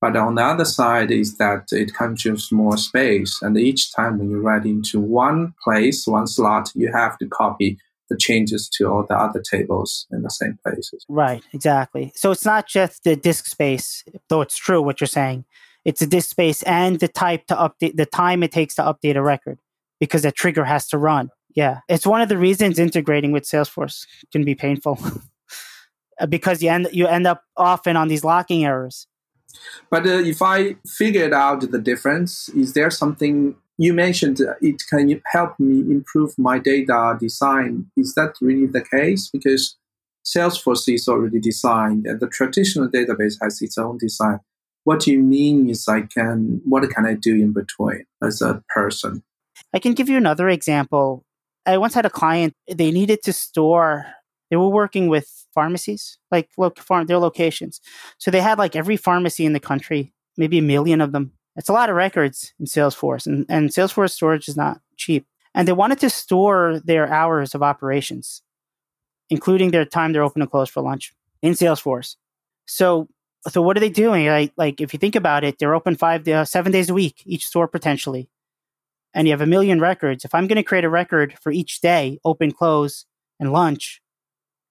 But 0.00 0.16
on 0.16 0.36
the 0.36 0.44
other 0.44 0.64
side 0.64 1.10
is 1.10 1.38
that 1.38 1.68
it 1.72 1.94
consumes 1.94 2.52
more 2.52 2.76
space. 2.76 3.40
And 3.42 3.58
each 3.58 3.92
time 3.92 4.18
when 4.18 4.30
you 4.30 4.40
write 4.40 4.64
into 4.64 5.00
one 5.00 5.54
place, 5.64 6.06
one 6.06 6.28
slot, 6.28 6.70
you 6.74 6.92
have 6.92 7.18
to 7.18 7.26
copy 7.26 7.78
the 8.08 8.16
changes 8.16 8.68
to 8.74 8.86
all 8.86 9.04
the 9.08 9.14
other 9.14 9.40
tables 9.40 10.06
in 10.10 10.22
the 10.22 10.30
same 10.30 10.58
places. 10.62 11.04
Right, 11.08 11.42
exactly. 11.52 12.12
So 12.14 12.30
it's 12.30 12.44
not 12.44 12.66
just 12.66 13.04
the 13.04 13.16
disk 13.16 13.46
space, 13.46 14.04
though 14.28 14.40
it's 14.40 14.56
true 14.56 14.82
what 14.82 15.00
you're 15.00 15.08
saying. 15.08 15.44
It's 15.84 16.00
the 16.00 16.06
disk 16.06 16.30
space 16.30 16.62
and 16.64 17.00
the 17.00 17.08
type 17.08 17.46
to 17.46 17.54
update 17.54 17.96
the 17.96 18.06
time 18.06 18.42
it 18.42 18.52
takes 18.52 18.74
to 18.76 18.82
update 18.82 19.16
a 19.16 19.22
record 19.22 19.58
because 20.00 20.22
the 20.22 20.32
trigger 20.32 20.64
has 20.64 20.86
to 20.88 20.98
run. 20.98 21.30
Yeah, 21.54 21.80
it's 21.88 22.06
one 22.06 22.20
of 22.20 22.28
the 22.28 22.36
reasons 22.36 22.78
integrating 22.78 23.32
with 23.32 23.44
Salesforce 23.44 24.06
can 24.32 24.44
be 24.44 24.54
painful 24.54 24.98
because 26.28 26.62
you 26.62 26.70
end 26.70 26.88
you 26.92 27.06
end 27.06 27.26
up 27.26 27.42
often 27.56 27.96
on 27.96 28.08
these 28.08 28.24
locking 28.24 28.64
errors. 28.64 29.06
But 29.90 30.06
uh, 30.06 30.18
if 30.18 30.42
I 30.42 30.76
figured 30.86 31.32
out 31.32 31.70
the 31.70 31.78
difference, 31.78 32.48
is 32.50 32.74
there 32.74 32.90
something 32.90 33.56
you 33.78 33.94
mentioned 33.94 34.40
uh, 34.40 34.54
it 34.60 34.82
can 34.90 35.22
help 35.26 35.58
me 35.58 35.80
improve 35.90 36.36
my 36.36 36.58
data 36.58 37.16
design. 37.18 37.86
Is 37.96 38.14
that 38.14 38.34
really 38.40 38.66
the 38.66 38.82
case? 38.82 39.30
Because 39.32 39.76
Salesforce 40.24 40.92
is 40.92 41.08
already 41.08 41.40
designed 41.40 42.04
and 42.04 42.20
the 42.20 42.26
traditional 42.26 42.88
database 42.88 43.34
has 43.40 43.62
its 43.62 43.78
own 43.78 43.96
design. 43.98 44.40
What 44.84 45.00
do 45.00 45.12
you 45.12 45.20
mean 45.20 45.70
is 45.70 45.86
I 45.88 46.02
can, 46.02 46.60
what 46.64 46.88
can 46.90 47.06
I 47.06 47.14
do 47.14 47.34
in 47.34 47.52
between 47.52 48.04
as 48.22 48.42
a 48.42 48.62
person? 48.68 49.22
I 49.72 49.78
can 49.78 49.94
give 49.94 50.08
you 50.08 50.16
another 50.16 50.48
example. 50.48 51.24
I 51.64 51.78
once 51.78 51.94
had 51.94 52.06
a 52.06 52.10
client, 52.10 52.54
they 52.68 52.90
needed 52.90 53.22
to 53.24 53.32
store, 53.32 54.06
they 54.50 54.56
were 54.56 54.68
working 54.68 55.08
with 55.08 55.46
pharmacies, 55.54 56.18
like 56.30 56.48
farm, 56.78 57.06
their 57.06 57.18
locations. 57.18 57.80
So 58.18 58.30
they 58.30 58.40
had 58.40 58.58
like 58.58 58.74
every 58.74 58.96
pharmacy 58.96 59.44
in 59.44 59.52
the 59.52 59.60
country, 59.60 60.14
maybe 60.36 60.58
a 60.58 60.62
million 60.62 61.00
of 61.00 61.12
them 61.12 61.37
it's 61.58 61.68
a 61.68 61.72
lot 61.72 61.90
of 61.90 61.96
records 61.96 62.54
in 62.60 62.66
Salesforce, 62.66 63.26
and, 63.26 63.44
and 63.48 63.70
Salesforce 63.70 64.12
storage 64.12 64.48
is 64.48 64.56
not 64.56 64.80
cheap. 64.96 65.26
And 65.54 65.66
they 65.66 65.72
wanted 65.72 65.98
to 66.00 66.08
store 66.08 66.80
their 66.84 67.12
hours 67.12 67.52
of 67.52 67.64
operations, 67.64 68.42
including 69.28 69.72
their 69.72 69.84
time 69.84 70.12
they're 70.12 70.22
open 70.22 70.40
and 70.40 70.50
closed 70.50 70.70
for 70.70 70.82
lunch 70.82 71.12
in 71.42 71.54
Salesforce. 71.54 72.14
So, 72.66 73.08
so 73.48 73.60
what 73.60 73.76
are 73.76 73.80
they 73.80 73.90
doing? 73.90 74.26
Like, 74.28 74.52
like 74.56 74.80
if 74.80 74.92
you 74.92 75.00
think 75.00 75.16
about 75.16 75.42
it, 75.42 75.58
they're 75.58 75.74
open 75.74 75.96
five, 75.96 76.28
uh, 76.28 76.44
seven 76.44 76.70
days 76.70 76.90
a 76.90 76.94
week, 76.94 77.22
each 77.26 77.44
store 77.44 77.66
potentially, 77.66 78.28
and 79.12 79.26
you 79.26 79.32
have 79.32 79.40
a 79.40 79.46
million 79.46 79.80
records. 79.80 80.24
If 80.24 80.36
I'm 80.36 80.46
going 80.46 80.56
to 80.56 80.62
create 80.62 80.84
a 80.84 80.90
record 80.90 81.34
for 81.42 81.50
each 81.50 81.80
day, 81.80 82.20
open, 82.24 82.52
close, 82.52 83.04
and 83.40 83.52
lunch, 83.52 84.00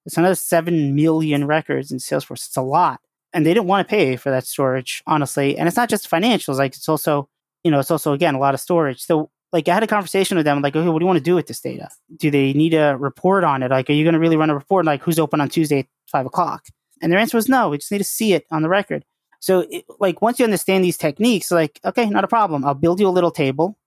it's 0.06 0.16
another 0.16 0.36
seven 0.36 0.94
million 0.94 1.46
records 1.46 1.92
in 1.92 1.98
Salesforce. 1.98 2.46
It's 2.46 2.56
a 2.56 2.62
lot 2.62 3.00
and 3.32 3.44
they 3.44 3.54
didn't 3.54 3.66
want 3.66 3.86
to 3.86 3.90
pay 3.90 4.16
for 4.16 4.30
that 4.30 4.46
storage, 4.46 5.02
honestly. 5.06 5.56
And 5.58 5.68
it's 5.68 5.76
not 5.76 5.88
just 5.88 6.10
financials; 6.10 6.58
like 6.58 6.74
it's 6.74 6.88
also, 6.88 7.28
you 7.64 7.70
know, 7.70 7.78
it's 7.80 7.90
also 7.90 8.12
again 8.12 8.34
a 8.34 8.38
lot 8.38 8.54
of 8.54 8.60
storage. 8.60 9.02
So, 9.04 9.30
like, 9.52 9.68
I 9.68 9.74
had 9.74 9.82
a 9.82 9.86
conversation 9.86 10.36
with 10.36 10.44
them, 10.44 10.60
like, 10.60 10.76
okay, 10.76 10.88
what 10.88 10.98
do 10.98 11.04
you 11.04 11.06
want 11.06 11.18
to 11.18 11.24
do 11.24 11.34
with 11.34 11.46
this 11.46 11.60
data? 11.60 11.88
Do 12.16 12.30
they 12.30 12.52
need 12.52 12.74
a 12.74 12.96
report 12.96 13.44
on 13.44 13.62
it? 13.62 13.70
Like, 13.70 13.88
are 13.88 13.94
you 13.94 14.04
going 14.04 14.14
to 14.14 14.20
really 14.20 14.36
run 14.36 14.50
a 14.50 14.54
report 14.54 14.84
like 14.84 15.02
who's 15.02 15.18
open 15.18 15.40
on 15.40 15.48
Tuesday 15.48 15.80
at 15.80 15.86
five 16.10 16.26
o'clock? 16.26 16.66
And 17.00 17.12
their 17.12 17.18
answer 17.18 17.36
was 17.36 17.48
no. 17.48 17.68
We 17.68 17.78
just 17.78 17.92
need 17.92 17.98
to 17.98 18.04
see 18.04 18.34
it 18.34 18.46
on 18.50 18.62
the 18.62 18.68
record. 18.68 19.04
So, 19.40 19.66
it, 19.70 19.84
like, 20.00 20.20
once 20.20 20.38
you 20.38 20.44
understand 20.44 20.84
these 20.84 20.96
techniques, 20.98 21.50
like, 21.50 21.80
okay, 21.84 22.06
not 22.10 22.24
a 22.24 22.28
problem. 22.28 22.64
I'll 22.64 22.74
build 22.74 23.00
you 23.00 23.08
a 23.08 23.10
little 23.10 23.30
table, 23.30 23.78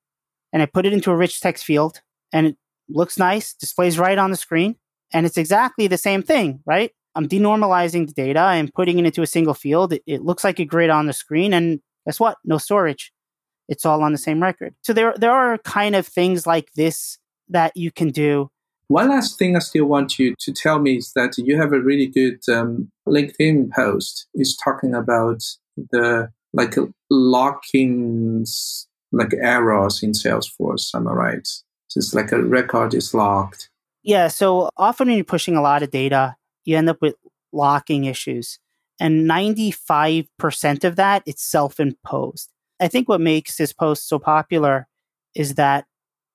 and 0.54 0.62
I 0.62 0.66
put 0.66 0.86
it 0.86 0.94
into 0.94 1.12
a 1.12 1.16
rich 1.16 1.42
text 1.42 1.66
field, 1.66 2.02
and 2.32 2.48
it 2.48 2.58
looks 2.90 3.18
nice, 3.18 3.54
displays 3.54 4.00
right 4.00 4.18
on 4.18 4.32
the 4.32 4.38
screen, 4.38 4.78
and 5.14 5.26
it's 5.26 5.38
exactly 5.38 5.88
the 5.88 5.98
same 5.98 6.24
thing, 6.24 6.62
right? 6.66 6.92
I'm 7.16 7.28
denormalizing 7.28 8.08
the 8.08 8.14
data 8.14 8.40
and 8.40 8.74
putting 8.74 9.00
it 9.00 9.06
into 9.06 9.22
a 9.22 9.28
single 9.28 9.54
field. 9.54 9.94
It, 9.94 10.04
it, 10.06 10.22
looks 10.24 10.44
like 10.44 10.60
a 10.60 10.66
grid 10.66 10.90
on 10.90 11.08
the 11.08 11.14
screen, 11.14 11.54
and 11.54 11.80
guess 12.06 12.20
what? 12.20 12.38
No 12.44 12.58
storage. 12.58 13.12
It's 13.68 13.86
all 13.86 14.04
on 14.04 14.12
the 14.12 14.18
same 14.18 14.42
record. 14.42 14.76
So 14.82 14.94
there, 14.94 15.14
there 15.18 15.32
are 15.32 15.58
kind 15.60 15.96
of 15.96 16.08
things 16.08 16.48
like 16.48 16.72
this 16.76 17.18
that 17.50 17.76
you 17.76 17.92
can 17.92 18.10
do. 18.10 18.50
One 18.88 19.10
last 19.10 19.38
thing 19.40 19.56
I 19.56 19.60
still 19.60 19.86
want 19.86 20.20
you 20.20 20.36
to 20.40 20.52
tell 20.52 20.80
me 20.80 20.98
is 20.98 21.14
that 21.16 21.38
you 21.38 21.58
have 21.58 21.72
a 21.72 21.80
really 21.80 22.08
good 22.08 22.40
um, 22.50 22.92
LinkedIn 23.08 23.72
post. 23.72 24.28
Is 24.34 24.58
talking 24.62 24.94
about 24.94 25.42
the 25.92 26.30
like 26.54 26.76
locking 27.10 28.46
like 29.12 29.34
errors 29.42 30.04
in 30.04 30.12
Salesforce. 30.12 30.94
Am 30.94 31.08
I 31.08 31.12
right? 31.12 31.48
So 31.88 31.98
it's 31.98 32.14
like 32.14 32.32
a 32.32 32.42
record 32.42 32.94
is 32.94 33.14
locked. 33.14 33.70
Yeah. 34.04 34.28
So 34.28 34.70
often 34.78 35.08
when 35.08 35.18
you're 35.18 35.24
pushing 35.24 35.56
a 35.56 35.62
lot 35.62 35.84
of 35.84 35.92
data, 35.92 36.36
you 36.66 36.78
end 36.78 36.90
up 36.90 37.02
with 37.02 37.16
locking 37.52 38.06
issues. 38.06 38.60
And 39.00 39.30
95% 39.30 40.84
of 40.84 40.96
that, 40.96 41.24
it's 41.26 41.44
self 41.44 41.80
imposed. 41.80 42.50
I 42.80 42.88
think 42.88 43.10
what 43.10 43.22
makes 43.22 43.58
this 43.58 43.74
post 43.74 44.08
so 44.08 44.20
popular 44.20 44.88
is 45.36 45.56
that 45.56 45.86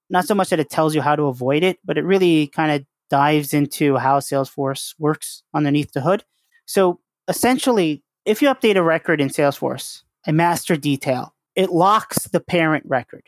not 0.09 0.27
so 0.27 0.35
much 0.35 0.51
that 0.51 0.61
it 0.61 0.71
tells 0.71 0.95
you 0.95 1.03
how 1.03 1.17
to 1.17 1.25
avoid 1.25 1.62
it, 1.62 1.79
but 1.85 1.99
it 1.99 2.05
really 2.05 2.47
kind 2.49 2.73
of 2.73 2.87
dives 3.11 3.55
into 3.55 3.97
how 3.97 4.21
Salesforce 4.21 4.95
works 4.99 5.43
underneath 5.55 5.93
the 5.93 6.01
hood. 6.01 6.25
So 6.67 7.01
essentially, 7.29 8.03
if 8.25 8.43
you 8.43 8.49
update 8.49 8.77
a 8.77 8.83
record 8.83 9.21
in 9.21 9.29
Salesforce, 9.29 10.03
a 10.27 10.33
master 10.33 10.77
detail, 10.77 11.35
it 11.55 11.71
locks 11.71 12.25
the 12.29 12.41
parent 12.41 12.85
record. 12.87 13.25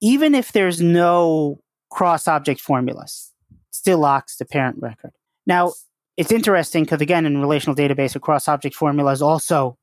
Even 0.00 0.34
if 0.34 0.52
there's 0.52 0.80
no 0.80 1.60
cross 1.90 2.26
object 2.26 2.60
formulas, 2.60 3.32
still 3.70 3.98
locks 3.98 4.36
the 4.36 4.44
parent 4.44 4.76
record. 4.80 5.12
Now, 5.46 5.72
it's 6.20 6.32
interesting 6.32 6.84
because 6.84 7.00
again, 7.00 7.24
in 7.24 7.40
relational 7.40 7.74
database, 7.74 8.14
across 8.14 8.46
object 8.46 8.76
formula 8.76 9.10
is 9.10 9.22
also 9.22 9.78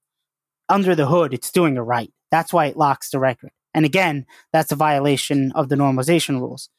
under 0.69 0.93
the 0.93 1.07
hood. 1.07 1.33
It's 1.33 1.49
doing 1.49 1.77
it 1.77 1.79
right. 1.79 2.13
That's 2.29 2.53
why 2.53 2.67
it 2.67 2.77
locks 2.77 3.09
the 3.09 3.17
record. 3.17 3.49
And 3.73 3.85
again, 3.85 4.27
that's 4.53 4.71
a 4.71 4.75
violation 4.75 5.51
of 5.53 5.69
the 5.69 5.75
normalization 5.75 6.39
rules. 6.39 6.69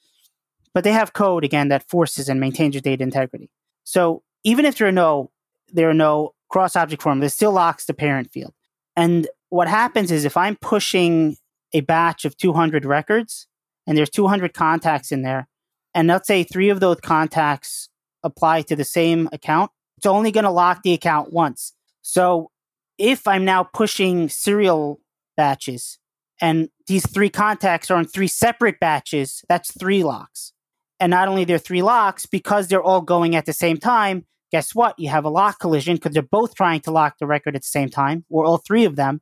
But 0.75 0.85
they 0.85 0.92
have 0.92 1.12
code 1.12 1.42
again 1.42 1.71
that 1.71 1.88
forces 1.88 2.29
and 2.29 2.38
maintains 2.38 2.77
your 2.77 2.83
data 2.83 3.03
integrity. 3.03 3.51
So 3.83 4.23
even 4.44 4.64
if 4.64 4.79
there 4.79 4.87
are 4.87 4.92
no 4.92 5.33
there 5.73 5.90
are 5.90 5.94
no 5.94 6.35
cross 6.49 6.77
object 6.77 7.03
formulas, 7.03 7.33
it 7.33 7.35
still 7.35 7.51
locks 7.51 7.87
the 7.87 7.94
parent 7.94 8.31
field. 8.31 8.55
And 8.94 9.27
what 9.49 9.66
happens 9.66 10.12
is 10.12 10.25
if 10.25 10.37
I'm 10.37 10.55
pushing 10.55 11.37
a 11.73 11.81
batch 11.81 12.25
of 12.25 12.37
200 12.37 12.85
records 12.85 13.49
and 13.88 13.99
there's 13.99 14.09
200 14.09 14.55
contacts 14.55 15.11
in 15.11 15.23
there, 15.23 15.49
and 15.94 16.07
let's 16.07 16.29
say 16.29 16.44
three 16.44 16.68
of 16.68 16.79
those 16.79 17.01
contacts 17.01 17.88
apply 18.29 18.62
to 18.62 18.77
the 18.77 18.85
same 18.85 19.29
account, 19.33 19.71
it's 19.97 20.07
only 20.07 20.31
going 20.31 20.45
to 20.45 20.51
lock 20.51 20.83
the 20.83 20.93
account 20.93 21.33
once. 21.33 21.73
So 22.03 22.51
if 22.99 23.27
I'm 23.27 23.45
now 23.45 23.64
pushing 23.64 24.29
serial 24.29 25.01
batches 25.37 25.99
and 26.41 26.69
these 26.87 27.07
three 27.11 27.31
contacts 27.31 27.91
are 27.91 27.97
on 27.97 28.05
three 28.05 28.29
separate 28.29 28.79
batches, 28.81 29.43
that's 29.49 29.77
three 29.77 30.03
locks. 30.05 30.53
And 31.01 31.11
not 31.11 31.29
only 31.29 31.45
they're 31.45 31.59
three 31.59 31.83
locks, 31.83 32.27
because 32.27 32.69
they're 32.69 32.83
all 32.83 33.01
going 33.01 33.37
at 33.37 33.47
the 33.47 33.53
same 33.53 33.77
time, 33.77 34.27
guess 34.51 34.75
what? 34.75 34.99
You 34.99 35.09
have 35.11 35.25
a 35.25 35.29
lock 35.31 35.61
collision 35.61 35.97
because 35.97 36.12
they're 36.12 36.23
both 36.23 36.55
trying 36.55 36.81
to 36.81 36.91
lock 36.91 37.17
the 37.19 37.27
record 37.27 37.55
at 37.55 37.62
the 37.62 37.69
same 37.69 37.88
time, 37.88 38.25
or 38.31 38.45
all 38.45 38.59
three 38.59 38.85
of 38.85 38.97
them 38.97 39.21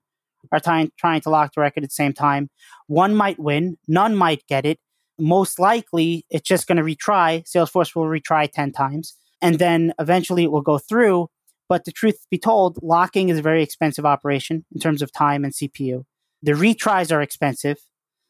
are 0.52 0.60
trying, 0.60 0.90
trying 0.98 1.20
to 1.22 1.30
lock 1.30 1.52
the 1.54 1.60
record 1.60 1.82
at 1.84 1.90
the 1.90 1.94
same 1.94 2.12
time. 2.12 2.48
One 2.86 3.14
might 3.14 3.38
win, 3.38 3.76
none 3.88 4.14
might 4.14 4.46
get 4.46 4.64
it, 4.64 4.78
most 5.18 5.58
likely 5.58 6.24
it's 6.30 6.48
just 6.48 6.66
going 6.66 6.76
to 6.76 6.82
retry. 6.82 7.42
Salesforce 7.44 7.94
will 7.94 8.04
retry 8.04 8.50
10 8.50 8.72
times 8.72 9.14
and 9.42 9.58
then 9.58 9.92
eventually 9.98 10.44
it 10.44 10.52
will 10.52 10.62
go 10.62 10.78
through. 10.78 11.28
But 11.68 11.84
the 11.84 11.92
truth 11.92 12.26
be 12.30 12.38
told, 12.38 12.78
locking 12.82 13.28
is 13.28 13.38
a 13.38 13.42
very 13.42 13.62
expensive 13.62 14.06
operation 14.06 14.64
in 14.72 14.80
terms 14.80 15.02
of 15.02 15.12
time 15.12 15.44
and 15.44 15.52
CPU. 15.52 16.04
The 16.42 16.52
retries 16.52 17.10
are 17.10 17.22
expensive. 17.22 17.78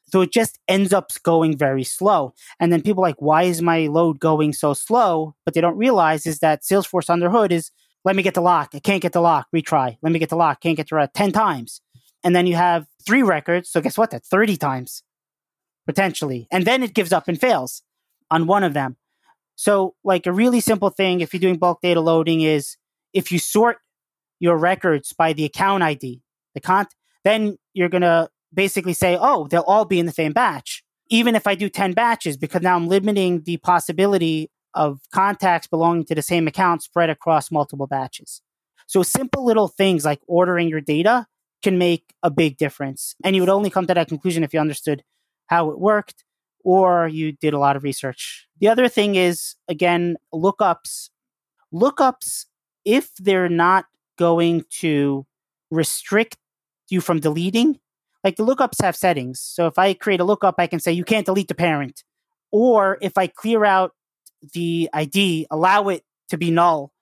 So 0.08 0.20
it 0.20 0.32
just 0.32 0.58
ends 0.68 0.92
up 0.92 1.10
going 1.22 1.56
very 1.56 1.84
slow. 1.84 2.32
And 2.60 2.72
then 2.72 2.80
people 2.80 3.02
like, 3.02 3.16
why 3.18 3.42
is 3.42 3.60
my 3.60 3.88
load 3.88 4.20
going 4.20 4.52
so 4.52 4.72
slow? 4.72 5.34
But 5.44 5.54
they 5.54 5.60
don't 5.60 5.76
realize 5.76 6.26
is 6.26 6.38
that 6.38 6.62
Salesforce 6.62 7.10
under 7.10 7.28
hood 7.28 7.52
is, 7.52 7.70
let 8.04 8.14
me 8.14 8.22
get 8.22 8.34
the 8.34 8.40
lock. 8.40 8.70
I 8.72 8.78
can't 8.78 9.02
get 9.02 9.12
the 9.12 9.20
lock. 9.20 9.48
Retry. 9.54 9.98
Let 10.00 10.12
me 10.12 10.20
get 10.20 10.28
the 10.28 10.36
lock. 10.36 10.60
Can't 10.60 10.76
get 10.76 10.88
the 10.88 10.94
lock. 10.94 11.10
10 11.12 11.32
times. 11.32 11.80
And 12.22 12.36
then 12.36 12.46
you 12.46 12.54
have 12.54 12.86
three 13.04 13.24
records. 13.24 13.68
So 13.68 13.80
guess 13.80 13.98
what? 13.98 14.10
That's 14.10 14.28
30 14.28 14.56
times 14.56 15.02
potentially. 15.86 16.48
And 16.50 16.64
then 16.64 16.82
it 16.82 16.94
gives 16.94 17.12
up 17.12 17.28
and 17.28 17.40
fails 17.40 17.82
on 18.30 18.46
one 18.46 18.64
of 18.64 18.74
them. 18.74 18.96
So, 19.54 19.94
like 20.04 20.26
a 20.26 20.32
really 20.32 20.60
simple 20.60 20.90
thing, 20.90 21.20
if 21.20 21.32
you're 21.32 21.40
doing 21.40 21.56
bulk 21.56 21.80
data 21.80 22.00
loading, 22.00 22.42
is 22.42 22.76
if 23.14 23.32
you 23.32 23.38
sort 23.38 23.78
your 24.38 24.56
records 24.58 25.14
by 25.14 25.32
the 25.32 25.44
account 25.44 25.82
ID, 25.82 26.20
the 26.54 26.60
cont, 26.60 26.94
then 27.24 27.56
you're 27.72 27.88
gonna 27.88 28.28
basically 28.52 28.92
say, 28.92 29.16
oh, 29.18 29.46
they'll 29.48 29.62
all 29.62 29.86
be 29.86 29.98
in 29.98 30.06
the 30.06 30.12
same 30.12 30.32
batch, 30.32 30.84
even 31.08 31.34
if 31.34 31.46
I 31.46 31.54
do 31.54 31.70
10 31.70 31.92
batches, 31.92 32.36
because 32.36 32.62
now 32.62 32.76
I'm 32.76 32.88
limiting 32.88 33.42
the 33.42 33.56
possibility 33.58 34.50
of 34.74 35.00
contacts 35.12 35.66
belonging 35.66 36.04
to 36.04 36.14
the 36.14 36.22
same 36.22 36.46
account 36.46 36.82
spread 36.82 37.08
across 37.08 37.50
multiple 37.50 37.86
batches. 37.86 38.42
So 38.86 39.02
simple 39.02 39.44
little 39.44 39.68
things 39.68 40.04
like 40.04 40.20
ordering 40.26 40.68
your 40.68 40.82
data 40.82 41.26
can 41.62 41.78
make 41.78 42.14
a 42.22 42.30
big 42.30 42.58
difference. 42.58 43.16
And 43.24 43.34
you 43.34 43.42
would 43.42 43.48
only 43.48 43.70
come 43.70 43.86
to 43.86 43.94
that 43.94 44.08
conclusion 44.08 44.44
if 44.44 44.52
you 44.52 44.60
understood 44.60 45.02
how 45.46 45.70
it 45.70 45.78
worked, 45.78 46.24
or 46.64 47.08
you 47.08 47.32
did 47.32 47.54
a 47.54 47.58
lot 47.58 47.76
of 47.76 47.84
research. 47.84 48.46
The 48.60 48.68
other 48.68 48.88
thing 48.88 49.14
is, 49.14 49.54
again, 49.68 50.16
lookups. 50.34 51.10
Lookups, 51.72 52.46
if 52.84 53.14
they're 53.16 53.48
not 53.48 53.86
going 54.18 54.64
to 54.80 55.26
restrict 55.70 56.36
you 56.88 57.00
from 57.00 57.20
deleting, 57.20 57.78
like 58.24 58.36
the 58.36 58.46
lookups 58.46 58.82
have 58.82 58.96
settings. 58.96 59.40
So 59.40 59.66
if 59.66 59.78
I 59.78 59.94
create 59.94 60.20
a 60.20 60.24
lookup, 60.24 60.56
I 60.58 60.66
can 60.66 60.80
say 60.80 60.92
you 60.92 61.04
can't 61.04 61.26
delete 61.26 61.48
the 61.48 61.54
parent. 61.54 62.02
Or 62.50 62.98
if 63.00 63.18
I 63.18 63.26
clear 63.26 63.64
out 63.64 63.92
the 64.52 64.88
ID, 64.92 65.46
allow 65.50 65.88
it 65.88 66.02
to 66.30 66.36
be 66.36 66.50
null, 66.50 66.92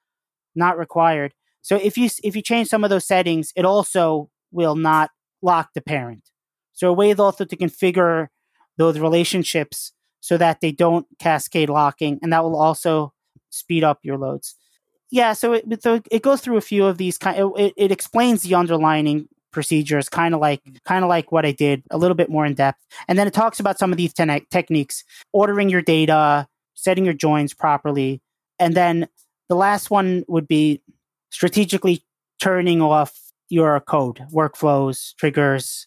not 0.55 0.79
required. 0.79 1.33
So 1.63 1.77
if 1.77 1.97
you 1.97 2.11
if 2.23 2.37
you 2.37 2.43
change 2.43 2.69
some 2.69 2.85
of 2.85 2.91
those 2.91 3.07
settings, 3.07 3.53
it 3.57 3.65
also 3.65 4.31
will 4.53 4.77
not 4.77 5.11
lock 5.41 5.71
the 5.75 5.81
parent. 5.81 6.31
So 6.73 6.91
a 6.91 6.93
way 6.93 7.15
also 7.15 7.45
to 7.45 7.57
configure 7.57 8.29
those 8.77 8.99
relationships 8.99 9.93
so 10.21 10.37
that 10.39 10.61
they 10.61 10.73
don't 10.73 11.07
cascade 11.19 11.69
locking, 11.69 12.19
and 12.23 12.33
that 12.33 12.43
will 12.43 12.57
also 12.57 13.13
speed 13.51 13.85
up 13.85 14.01
your 14.03 14.17
loads. 14.17 14.57
Yeah, 15.11 15.33
so 15.33 15.53
it, 15.53 15.83
so 15.83 16.01
it 16.11 16.23
goes 16.23 16.41
through 16.41 16.57
a 16.57 16.63
few 16.63 16.87
of 16.87 16.99
these 16.99 17.19
kind. 17.19 17.53
It, 17.57 17.75
it 17.77 17.93
explains 17.93 18.43
the 18.43 18.55
underlining 18.55 19.29
procedures, 19.53 20.09
kind 20.09 20.35
of 20.35 20.41
like 20.41 20.63
kind 20.85 21.05
of 21.05 21.09
like 21.09 21.31
what 21.31 21.47
I 21.47 21.53
did, 21.53 21.83
a 21.91 21.99
little 21.99 22.15
bit 22.15 22.31
more 22.31 22.47
in 22.47 22.55
depth, 22.55 22.81
and 23.07 23.19
then 23.19 23.27
it 23.27 23.35
talks 23.35 23.61
about 23.61 23.79
some 23.79 23.93
of 23.93 23.99
these 23.99 24.13
te- 24.13 24.47
techniques, 24.51 25.05
ordering 25.33 25.69
your 25.69 25.83
data, 25.83 26.49
setting 26.75 27.05
your 27.05 27.15
joins 27.15 27.55
properly, 27.55 28.21
and 28.59 28.75
then 28.75 29.09
the 29.49 29.57
last 29.57 29.91
one 29.91 30.25
would 30.27 30.49
be 30.49 30.81
strategically 31.31 32.03
turning 32.41 32.81
off 32.81 33.13
your 33.49 33.79
code, 33.81 34.25
workflows, 34.33 35.15
triggers, 35.17 35.87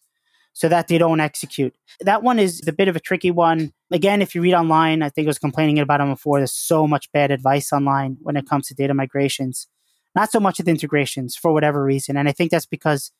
so 0.58 0.68
that 0.68 0.88
they 0.88 0.98
don't 0.98 1.20
execute. 1.20 1.76
That 2.00 2.24
one 2.24 2.40
is 2.40 2.68
a 2.68 2.74
bit 2.74 2.88
of 2.88 2.96
a 2.96 3.00
tricky 3.00 3.30
one. 3.30 3.74
Again, 3.92 4.24
if 4.24 4.34
you 4.34 4.42
read 4.42 4.56
online, 4.56 5.04
I 5.04 5.10
think 5.10 5.28
I 5.28 5.30
was 5.30 5.38
complaining 5.38 5.78
about 5.78 6.00
them 6.00 6.10
before. 6.10 6.40
There's 6.40 6.52
so 6.52 6.88
much 6.88 7.12
bad 7.12 7.30
advice 7.30 7.72
online 7.72 8.18
when 8.22 8.36
it 8.36 8.50
comes 8.50 8.66
to 8.68 8.74
data 8.74 8.96
migrations. 8.96 9.68
Not 10.16 10.32
so 10.32 10.40
much 10.40 10.58
with 10.58 10.68
integrations 10.68 11.36
for 11.36 11.54
whatever 11.54 11.84
reason. 11.84 12.18
And 12.18 12.28
I 12.28 12.32
think 12.32 12.50
that's 12.50 12.66
because 12.66 13.12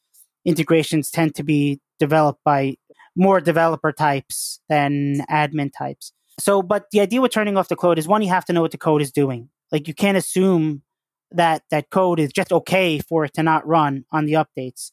integrations 0.46 1.12
tend 1.12 1.36
to 1.36 1.44
be 1.44 1.80
developed 2.00 2.40
by 2.44 2.78
more 3.16 3.40
developer 3.40 3.92
types 3.92 4.60
than 4.68 5.22
admin 5.30 5.70
types. 5.78 6.14
So, 6.40 6.64
but 6.64 6.86
the 6.92 7.02
idea 7.02 7.22
with 7.22 7.32
turning 7.32 7.56
off 7.56 7.68
the 7.68 7.76
code 7.76 8.00
is 8.00 8.08
one, 8.08 8.24
you 8.24 8.30
have 8.30 8.46
to 8.46 8.54
know 8.54 8.64
what 8.64 8.72
the 8.72 8.80
code 8.80 9.04
is 9.04 9.12
doing. 9.12 9.50
Like 9.72 9.88
you 9.88 9.94
can't 9.94 10.18
assume 10.18 10.82
that 11.30 11.62
that 11.70 11.92
code 11.92 12.20
is 12.20 12.34
just 12.34 12.52
okay 12.52 12.98
for 12.98 13.26
it 13.26 13.36
to 13.36 13.44
not 13.44 13.68
run 13.68 14.06
on 14.12 14.26
the 14.26 14.34
updates. 14.34 14.90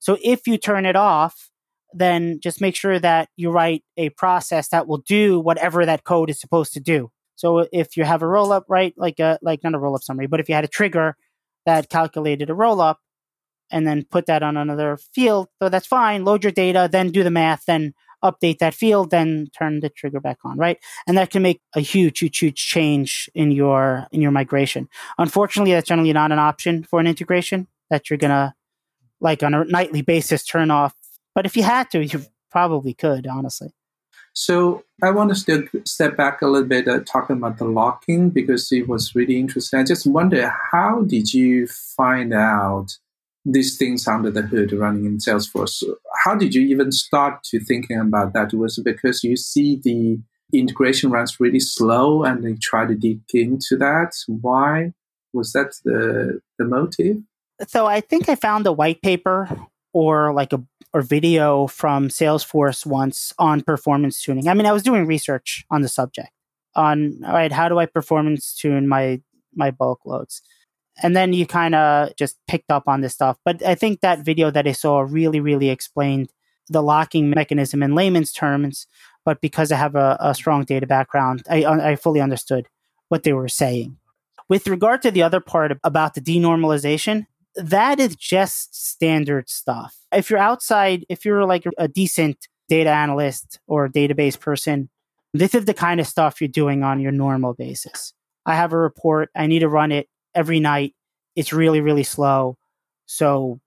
So 0.00 0.18
if 0.22 0.46
you 0.46 0.58
turn 0.58 0.84
it 0.84 0.94
off, 0.94 1.48
then 1.92 2.38
just 2.40 2.60
make 2.60 2.76
sure 2.76 2.98
that 2.98 3.28
you 3.36 3.50
write 3.50 3.84
a 3.96 4.10
process 4.10 4.68
that 4.68 4.86
will 4.86 4.98
do 4.98 5.40
whatever 5.40 5.86
that 5.86 6.04
code 6.04 6.30
is 6.30 6.40
supposed 6.40 6.72
to 6.74 6.80
do. 6.80 7.10
So 7.34 7.66
if 7.72 7.96
you 7.96 8.04
have 8.04 8.22
a 8.22 8.26
roll 8.26 8.52
up, 8.52 8.64
right, 8.68 8.92
like 8.96 9.20
a 9.20 9.38
like 9.42 9.62
not 9.62 9.74
a 9.74 9.78
roll 9.78 9.94
up 9.94 10.02
summary, 10.02 10.26
but 10.26 10.40
if 10.40 10.48
you 10.48 10.54
had 10.54 10.64
a 10.64 10.68
trigger 10.68 11.16
that 11.66 11.88
calculated 11.88 12.50
a 12.50 12.54
roll 12.54 12.80
up 12.80 13.00
and 13.70 13.86
then 13.86 14.04
put 14.10 14.26
that 14.26 14.42
on 14.42 14.56
another 14.56 14.98
field, 15.14 15.48
so 15.62 15.68
that's 15.68 15.86
fine. 15.86 16.24
Load 16.24 16.42
your 16.42 16.52
data, 16.52 16.88
then 16.90 17.10
do 17.10 17.22
the 17.22 17.30
math, 17.30 17.64
then 17.66 17.94
update 18.24 18.58
that 18.58 18.74
field, 18.74 19.10
then 19.10 19.48
turn 19.56 19.80
the 19.80 19.88
trigger 19.88 20.20
back 20.20 20.38
on, 20.44 20.58
right? 20.58 20.78
And 21.06 21.16
that 21.16 21.30
can 21.30 21.42
make 21.42 21.60
a 21.74 21.80
huge, 21.80 22.18
huge, 22.18 22.38
huge 22.38 22.56
change 22.56 23.30
in 23.34 23.52
your 23.52 24.06
in 24.10 24.20
your 24.20 24.32
migration. 24.32 24.88
Unfortunately, 25.16 25.72
that's 25.72 25.88
generally 25.88 26.12
not 26.12 26.32
an 26.32 26.38
option 26.38 26.82
for 26.82 27.00
an 27.00 27.06
integration 27.06 27.68
that 27.90 28.10
you're 28.10 28.18
gonna 28.18 28.54
like 29.20 29.42
on 29.42 29.54
a 29.54 29.64
nightly 29.64 30.02
basis 30.02 30.44
turn 30.44 30.70
off 30.70 30.94
but 31.38 31.46
if 31.46 31.56
you 31.56 31.62
had 31.62 31.88
to, 31.92 32.04
you 32.04 32.20
probably 32.50 32.94
could, 32.94 33.24
honestly. 33.28 33.68
So 34.32 34.82
I 35.04 35.12
want 35.12 35.28
to 35.28 35.36
still 35.36 35.62
step 35.84 36.16
back 36.16 36.42
a 36.42 36.48
little 36.48 36.66
bit 36.66 36.88
uh, 36.88 36.98
talking 37.04 37.36
about 37.36 37.58
the 37.58 37.64
locking 37.64 38.30
because 38.30 38.72
it 38.72 38.88
was 38.88 39.14
really 39.14 39.38
interesting. 39.38 39.78
I 39.78 39.84
just 39.84 40.04
wonder 40.04 40.52
how 40.72 41.02
did 41.02 41.32
you 41.32 41.68
find 41.68 42.34
out 42.34 42.88
these 43.44 43.78
things 43.78 44.08
under 44.08 44.32
the 44.32 44.42
hood 44.42 44.72
running 44.72 45.04
in 45.04 45.18
Salesforce? 45.18 45.84
How 46.24 46.34
did 46.34 46.56
you 46.56 46.62
even 46.62 46.90
start 46.90 47.44
to 47.44 47.60
thinking 47.60 48.00
about 48.00 48.32
that? 48.32 48.52
Was 48.52 48.76
it 48.76 48.84
because 48.84 49.22
you 49.22 49.36
see 49.36 49.80
the 49.80 50.18
integration 50.52 51.12
runs 51.12 51.38
really 51.38 51.60
slow 51.60 52.24
and 52.24 52.42
they 52.42 52.54
try 52.54 52.84
to 52.84 52.96
dig 52.96 53.20
into 53.32 53.76
that? 53.76 54.10
Why 54.26 54.92
was 55.32 55.52
that 55.52 55.70
the 55.84 56.40
the 56.58 56.64
motive? 56.64 57.18
So 57.68 57.86
I 57.86 58.00
think 58.00 58.28
I 58.28 58.34
found 58.34 58.66
a 58.66 58.72
white 58.72 59.02
paper 59.02 59.48
or 59.92 60.32
like 60.32 60.52
a 60.52 60.62
or 60.92 61.02
video 61.02 61.66
from 61.66 62.08
Salesforce 62.08 62.86
once 62.86 63.32
on 63.38 63.60
performance 63.62 64.22
tuning. 64.22 64.48
I 64.48 64.54
mean, 64.54 64.66
I 64.66 64.72
was 64.72 64.82
doing 64.82 65.06
research 65.06 65.64
on 65.70 65.82
the 65.82 65.88
subject 65.88 66.30
on 66.74 67.20
all 67.26 67.32
right, 67.32 67.52
how 67.52 67.68
do 67.68 67.78
I 67.78 67.86
performance 67.86 68.54
tune 68.54 68.88
my 68.88 69.20
my 69.54 69.70
bulk 69.70 70.00
loads? 70.06 70.42
And 71.02 71.16
then 71.16 71.32
you 71.32 71.46
kind 71.46 71.74
of 71.74 72.16
just 72.16 72.36
picked 72.48 72.70
up 72.70 72.84
on 72.86 73.02
this 73.02 73.14
stuff. 73.14 73.36
But 73.44 73.62
I 73.64 73.74
think 73.74 74.00
that 74.00 74.24
video 74.24 74.50
that 74.50 74.66
I 74.66 74.72
saw 74.72 75.00
really, 75.00 75.40
really 75.40 75.68
explained 75.68 76.32
the 76.68 76.82
locking 76.82 77.30
mechanism 77.30 77.82
in 77.82 77.94
layman's 77.94 78.32
terms. 78.32 78.86
But 79.24 79.40
because 79.40 79.70
I 79.70 79.76
have 79.76 79.94
a, 79.94 80.16
a 80.20 80.34
strong 80.34 80.64
data 80.64 80.86
background, 80.86 81.42
I, 81.48 81.64
I 81.64 81.96
fully 81.96 82.20
understood 82.20 82.68
what 83.08 83.22
they 83.22 83.32
were 83.32 83.48
saying. 83.48 83.96
With 84.48 84.66
regard 84.66 85.02
to 85.02 85.10
the 85.10 85.22
other 85.22 85.40
part 85.40 85.78
about 85.84 86.14
the 86.14 86.20
denormalization, 86.20 87.26
that 87.58 87.98
is 87.98 88.16
just 88.16 88.74
standard 88.74 89.48
stuff. 89.48 89.96
If 90.12 90.30
you're 90.30 90.38
outside, 90.38 91.04
if 91.08 91.24
you're 91.24 91.44
like 91.44 91.64
a 91.76 91.88
decent 91.88 92.48
data 92.68 92.90
analyst 92.90 93.58
or 93.66 93.88
database 93.88 94.38
person, 94.38 94.88
this 95.34 95.54
is 95.54 95.64
the 95.64 95.74
kind 95.74 96.00
of 96.00 96.06
stuff 96.06 96.40
you're 96.40 96.48
doing 96.48 96.82
on 96.82 97.00
your 97.00 97.12
normal 97.12 97.54
basis. 97.54 98.14
I 98.46 98.54
have 98.54 98.72
a 98.72 98.78
report, 98.78 99.30
I 99.36 99.46
need 99.46 99.58
to 99.60 99.68
run 99.68 99.92
it 99.92 100.08
every 100.34 100.60
night. 100.60 100.94
It's 101.36 101.52
really, 101.52 101.80
really 101.80 102.04
slow. 102.04 102.56
So, 103.06 103.60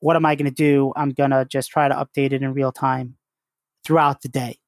what 0.00 0.16
am 0.16 0.26
I 0.26 0.34
going 0.34 0.50
to 0.50 0.54
do? 0.54 0.92
I'm 0.96 1.10
going 1.10 1.30
to 1.30 1.44
just 1.44 1.70
try 1.70 1.88
to 1.88 1.94
update 1.94 2.32
it 2.32 2.42
in 2.42 2.52
real 2.52 2.72
time 2.72 3.16
throughout 3.84 4.22
the 4.22 4.28
day, 4.28 4.58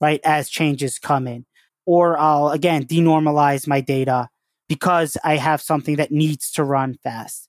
right? 0.00 0.20
As 0.24 0.48
changes 0.48 0.98
come 0.98 1.26
in. 1.26 1.44
Or 1.86 2.18
I'll, 2.18 2.50
again, 2.50 2.84
denormalize 2.84 3.66
my 3.66 3.80
data 3.80 4.28
because 4.68 5.16
I 5.24 5.36
have 5.36 5.60
something 5.60 5.96
that 5.96 6.12
needs 6.12 6.50
to 6.52 6.64
run 6.64 6.98
fast. 7.02 7.48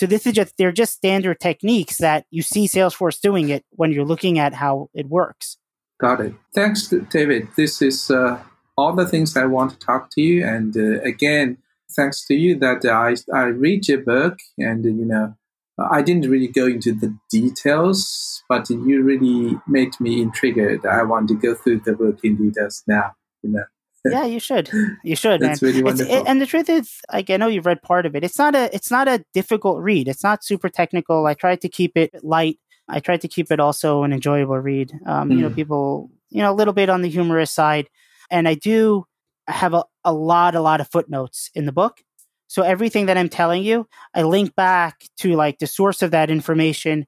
So 0.00 0.06
this 0.06 0.26
is 0.26 0.32
just 0.32 0.56
they're 0.56 0.72
just 0.72 0.94
standard 0.94 1.40
techniques 1.40 1.98
that 1.98 2.24
you 2.30 2.40
see 2.40 2.66
Salesforce 2.66 3.20
doing 3.20 3.50
it 3.50 3.66
when 3.72 3.92
you're 3.92 4.06
looking 4.06 4.38
at 4.38 4.54
how 4.54 4.88
it 4.94 5.08
works. 5.08 5.58
Got 6.00 6.22
it. 6.22 6.32
Thanks, 6.54 6.88
David. 6.88 7.48
This 7.54 7.82
is 7.82 8.10
uh, 8.10 8.38
all 8.78 8.94
the 8.94 9.06
things 9.06 9.36
I 9.36 9.44
want 9.44 9.72
to 9.72 9.78
talk 9.78 10.08
to 10.12 10.22
you. 10.22 10.42
And 10.42 10.74
uh, 10.74 11.02
again, 11.02 11.58
thanks 11.94 12.26
to 12.28 12.34
you 12.34 12.58
that 12.60 12.82
I 12.86 13.16
I 13.38 13.48
read 13.48 13.88
your 13.88 14.00
book 14.00 14.38
and 14.56 14.86
you 14.86 15.04
know 15.04 15.34
I 15.78 16.00
didn't 16.00 16.30
really 16.30 16.48
go 16.48 16.64
into 16.64 16.94
the 16.94 17.14
details, 17.30 18.42
but 18.48 18.70
you 18.70 19.02
really 19.02 19.60
made 19.68 20.00
me 20.00 20.22
intrigued. 20.22 20.86
I 20.86 21.02
want 21.02 21.28
to 21.28 21.34
go 21.34 21.54
through 21.54 21.80
the 21.80 21.92
book 21.92 22.20
in 22.24 22.36
details 22.36 22.82
now. 22.86 23.16
You 23.42 23.50
know 23.50 23.64
yeah, 24.04 24.24
you 24.24 24.40
should. 24.40 24.70
You 25.04 25.16
should. 25.16 25.40
That's 25.42 25.62
man. 25.62 25.70
really 25.70 25.82
wonderful. 25.82 26.14
It, 26.14 26.24
and 26.26 26.40
the 26.40 26.46
truth 26.46 26.68
is, 26.68 27.00
like 27.12 27.30
I 27.30 27.36
know 27.36 27.48
you've 27.48 27.66
read 27.66 27.82
part 27.82 28.06
of 28.06 28.14
it. 28.14 28.24
It's 28.24 28.38
not 28.38 28.54
a. 28.54 28.74
It's 28.74 28.90
not 28.90 29.08
a 29.08 29.24
difficult 29.34 29.80
read. 29.80 30.08
It's 30.08 30.24
not 30.24 30.44
super 30.44 30.68
technical. 30.68 31.26
I 31.26 31.34
tried 31.34 31.60
to 31.62 31.68
keep 31.68 31.96
it 31.96 32.12
light. 32.24 32.58
I 32.88 33.00
tried 33.00 33.20
to 33.20 33.28
keep 33.28 33.50
it 33.52 33.60
also 33.60 34.02
an 34.02 34.12
enjoyable 34.12 34.58
read. 34.58 34.92
Um, 35.06 35.30
mm. 35.30 35.36
You 35.36 35.42
know, 35.42 35.48
hmm. 35.48 35.54
people, 35.54 36.10
you 36.30 36.42
know, 36.42 36.52
a 36.52 36.54
little 36.54 36.74
bit 36.74 36.88
on 36.88 37.02
the 37.02 37.08
humorous 37.08 37.50
side, 37.50 37.88
and 38.30 38.48
I 38.48 38.54
do 38.54 39.06
have 39.46 39.74
a, 39.74 39.84
a 40.04 40.12
lot, 40.12 40.54
a 40.54 40.60
lot 40.60 40.80
of 40.80 40.88
footnotes 40.88 41.50
in 41.54 41.66
the 41.66 41.72
book. 41.72 42.02
So 42.46 42.62
everything 42.62 43.06
that 43.06 43.16
I'm 43.16 43.28
telling 43.28 43.62
you, 43.62 43.86
I 44.14 44.22
link 44.22 44.56
back 44.56 45.04
to 45.18 45.34
like 45.34 45.58
the 45.58 45.66
source 45.66 46.02
of 46.02 46.10
that 46.10 46.30
information 46.30 47.06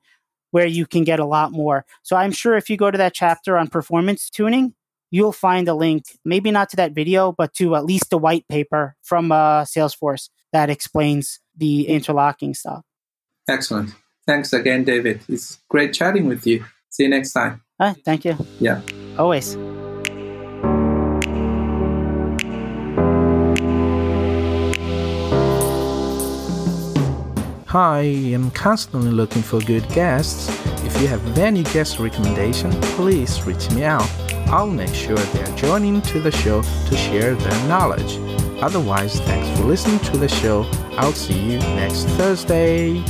where 0.53 0.67
you 0.67 0.87
can 0.87 1.03
get 1.03 1.19
a 1.19 1.25
lot 1.25 1.51
more. 1.51 1.85
So 2.03 2.15
I'm 2.15 2.31
sure 2.31 2.57
if 2.57 2.71
you 2.71 2.77
go 2.77 2.91
to 2.91 2.99
that 2.99 3.15
chapter 3.15 3.59
on 3.59 3.67
performance 3.69 4.31
tuning, 4.31 4.75
you'll 5.13 5.31
find 5.31 5.69
a 5.69 5.75
link, 5.75 6.07
maybe 6.25 6.51
not 6.51 6.71
to 6.71 6.77
that 6.77 6.93
video, 6.93 7.31
but 7.31 7.55
to 7.55 7.77
at 7.77 7.85
least 7.85 8.13
a 8.13 8.17
white 8.17 8.49
paper 8.49 8.97
from 9.03 9.31
uh, 9.31 9.63
Salesforce 9.63 10.31
that 10.53 10.71
explains 10.71 11.39
the 11.57 11.87
interlocking 11.87 12.55
stuff. 12.55 12.83
Excellent. 13.49 13.91
Thanks 14.27 14.53
again, 14.53 14.85
David. 14.85 15.21
It's 15.29 15.61
great 15.69 15.93
chatting 15.93 16.27
with 16.27 16.47
you. 16.47 16.65
See 16.89 17.05
you 17.05 17.11
next 17.11 17.33
time. 17.33 17.63
Uh, 17.79 17.95
thank 18.05 18.25
you. 18.25 18.37
Yeah. 18.59 18.81
Always. 19.19 19.57
Hi, 27.67 28.03
I'm 28.03 28.51
constantly 28.51 29.11
looking 29.11 29.43
for 29.43 29.59
good 29.61 29.89
guests. 29.89 30.49
If 30.85 31.01
you 31.01 31.09
have 31.09 31.39
any 31.39 31.63
guest 31.65 31.99
recommendation, 31.99 32.71
please 32.97 33.43
reach 33.45 33.71
me 33.71 33.85
out. 33.85 34.09
I'll 34.53 34.67
make 34.67 34.95
sure 34.95 35.17
they're 35.17 35.57
joining 35.57 36.03
to 36.03 36.21
the 36.21 36.31
show 36.31 36.61
to 36.61 36.97
share 36.97 37.35
their 37.35 37.69
knowledge. 37.69 38.19
Otherwise, 38.61 39.19
thanks 39.21 39.59
for 39.59 39.65
listening 39.65 39.99
to 40.01 40.19
the 40.19 40.29
show. 40.29 40.69
I'll 40.99 41.15
see 41.15 41.41
you 41.53 41.59
next 41.59 42.05
Thursday. 42.19 43.03